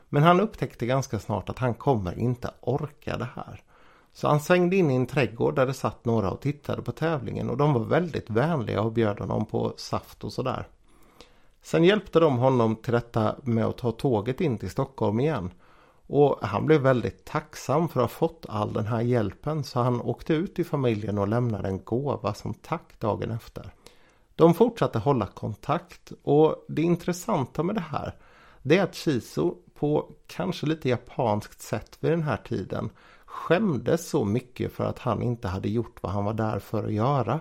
Men 0.10 0.24
han 0.24 0.40
upptäckte 0.40 0.86
ganska 0.86 1.20
snart 1.20 1.50
att 1.50 1.60
han 1.60 1.74
kommer 1.74 2.20
inte 2.20 2.52
orka 2.62 3.18
det 3.18 3.30
här. 3.36 3.64
Så 4.14 4.28
han 4.28 4.40
svängde 4.40 4.76
in 4.76 4.92
i 4.92 4.96
en 4.96 5.06
trädgård 5.06 5.56
där 5.56 5.66
det 5.66 5.74
satt 5.74 6.06
några 6.06 6.32
och 6.32 6.42
tittade 6.42 6.82
på 6.82 6.92
tävlingen 6.92 7.50
och 7.50 7.58
de 7.58 7.74
var 7.74 7.84
väldigt 7.84 8.30
vänliga 8.30 8.82
och 8.82 8.92
bjöd 8.92 9.20
honom 9.20 9.46
på 9.46 9.74
saft 9.78 10.24
och 10.24 10.34
sådär. 10.34 10.68
Sen 11.62 11.84
hjälpte 11.84 12.20
de 12.20 12.38
honom 12.38 12.76
till 12.76 12.94
detta 12.94 13.36
med 13.44 13.66
att 13.66 13.78
ta 13.78 13.92
tåget 13.92 14.42
in 14.42 14.58
till 14.58 14.70
Stockholm 14.70 15.20
igen. 15.20 15.52
Och 16.14 16.40
han 16.42 16.66
blev 16.66 16.82
väldigt 16.82 17.26
tacksam 17.26 17.90
för 17.90 18.00
att 18.00 18.12
ha 18.12 18.18
fått 18.18 18.46
all 18.50 18.74
den 18.74 18.86
här 18.86 19.02
hjälpen 19.02 19.64
så 19.64 19.80
han 19.80 20.02
åkte 20.02 20.34
ut 20.34 20.56
till 20.56 20.66
familjen 20.66 21.18
och 21.18 21.28
lämnade 21.28 21.68
en 21.68 21.84
gåva 21.84 22.34
som 22.34 22.54
tack 22.54 23.00
dagen 23.00 23.32
efter. 23.32 23.74
De 24.36 24.54
fortsatte 24.54 25.00
hålla 25.00 25.26
kontakt 25.26 26.12
och 26.24 26.66
det 26.68 26.82
intressanta 26.82 27.64
med 27.64 27.76
det 27.76 27.82
här 27.82 28.16
det 28.62 28.78
är 28.78 28.84
att 28.84 28.96
Shiso 28.96 29.56
på 29.74 30.12
kanske 30.28 30.66
lite 30.66 30.90
japanskt 30.90 31.62
sätt 31.62 31.98
vid 32.00 32.12
den 32.12 32.24
här 32.24 32.38
tiden 32.38 32.90
skämdes 33.26 34.10
så 34.10 34.26
mycket 34.26 34.74
för 34.74 34.84
att 34.84 35.00
han 35.00 35.22
inte 35.22 35.48
hade 35.48 35.70
gjort 35.70 36.04
vad 36.04 36.12
han 36.12 36.26
var 36.26 36.34
där 36.34 36.60
för 36.60 36.84
att 36.84 36.94
göra. 36.94 37.40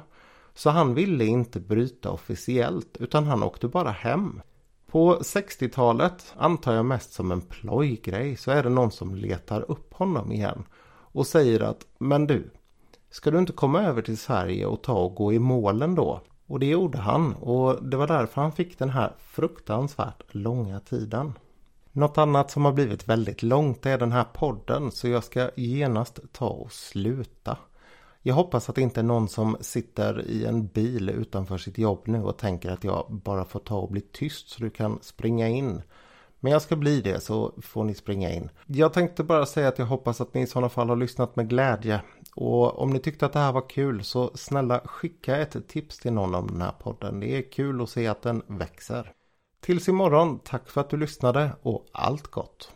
Så 0.55 0.71
han 0.71 0.95
ville 0.95 1.25
inte 1.25 1.61
bryta 1.61 2.11
officiellt 2.11 2.97
utan 3.01 3.27
han 3.27 3.43
åkte 3.43 3.69
bara 3.69 3.91
hem. 3.91 4.43
På 4.91 5.19
60-talet, 5.19 6.35
antar 6.37 6.75
jag 6.75 6.85
mest 6.85 7.13
som 7.13 7.33
en 7.33 7.41
plojgrej, 7.41 8.37
så 8.37 8.51
är 8.51 8.63
det 8.63 8.69
någon 8.69 8.91
som 8.91 9.15
letar 9.15 9.71
upp 9.71 9.95
honom 9.95 10.33
igen 10.33 10.65
och 11.13 11.27
säger 11.27 11.61
att 11.61 11.87
Men 11.99 12.27
du, 12.27 12.51
ska 13.11 13.31
du 13.31 13.39
inte 13.39 13.53
komma 13.53 13.83
över 13.83 14.03
till 14.03 14.19
Sverige 14.19 14.67
och 14.67 14.83
ta 14.83 14.93
och 14.93 15.15
gå 15.15 15.33
i 15.33 15.39
målen 15.39 15.95
då? 15.95 16.21
Och 16.47 16.61
det 16.61 16.67
gjorde 16.67 16.99
han 16.99 17.35
och 17.35 17.85
det 17.85 17.97
var 17.97 18.07
därför 18.07 18.41
han 18.41 18.53
fick 18.53 18.79
den 18.79 18.91
här 18.91 19.13
fruktansvärt 19.19 20.35
långa 20.35 20.81
tiden. 20.81 21.33
Något 21.93 22.19
annat 22.19 22.51
som 22.51 22.65
har 22.65 22.73
blivit 22.73 23.09
väldigt 23.09 23.43
långt 23.43 23.87
är 23.87 23.99
den 23.99 24.13
här 24.13 24.25
podden 24.25 24.91
så 24.91 25.09
jag 25.09 25.25
ska 25.25 25.51
genast 25.57 26.21
ta 26.33 26.49
och 26.49 26.73
sluta. 26.73 27.57
Jag 28.23 28.35
hoppas 28.35 28.69
att 28.69 28.75
det 28.75 28.83
inte 28.83 29.01
är 29.01 29.05
någon 29.05 29.29
som 29.29 29.57
sitter 29.61 30.27
i 30.27 30.45
en 30.45 30.67
bil 30.67 31.11
utanför 31.11 31.59
sitt 31.59 31.79
jobb 31.79 32.03
nu 32.05 32.23
och 32.23 32.39
tänker 32.39 32.71
att 32.71 32.85
jag 32.85 33.07
bara 33.25 33.45
får 33.45 33.61
ta 33.61 33.79
och 33.79 33.91
bli 33.91 34.01
tyst 34.01 34.49
så 34.49 34.63
du 34.63 34.71
kan 34.71 34.99
springa 35.03 35.49
in. 35.49 35.83
Men 36.41 36.53
jag 36.53 36.63
ska 36.63 36.77
bli 36.77 37.01
det 37.01 37.21
så 37.21 37.55
får 37.63 37.85
ni 37.85 37.95
springa 37.95 38.33
in. 38.33 38.51
Jag 38.67 38.93
tänkte 38.93 39.25
bara 39.25 39.47
säga 39.47 39.69
att 39.69 39.79
jag 39.79 39.87
hoppas 39.87 40.21
att 40.21 40.35
ni 40.35 40.43
i 40.43 40.47
sådana 40.47 40.69
fall 40.69 40.89
har 40.89 40.97
lyssnat 40.97 41.37
med 41.37 41.49
glädje. 41.49 42.03
Och 42.35 42.79
om 42.79 42.91
ni 42.91 42.99
tyckte 42.99 43.27
att 43.27 43.33
det 43.33 43.39
här 43.39 43.53
var 43.53 43.69
kul 43.69 44.05
så 44.05 44.31
snälla 44.35 44.81
skicka 44.85 45.37
ett 45.37 45.69
tips 45.69 45.99
till 45.99 46.13
någon 46.13 46.35
om 46.35 46.47
den 46.47 46.63
här 46.63 46.75
podden. 46.79 47.21
Det 47.21 47.39
är 47.39 47.51
kul 47.53 47.83
att 47.83 47.91
se 47.91 48.07
att 48.07 48.23
den 48.23 48.43
växer. 48.47 49.13
Tills 49.61 49.89
imorgon, 49.89 50.39
tack 50.39 50.69
för 50.69 50.81
att 50.81 50.91
du 50.91 50.97
lyssnade 50.97 51.51
och 51.63 51.87
allt 51.93 52.27
gott! 52.27 52.73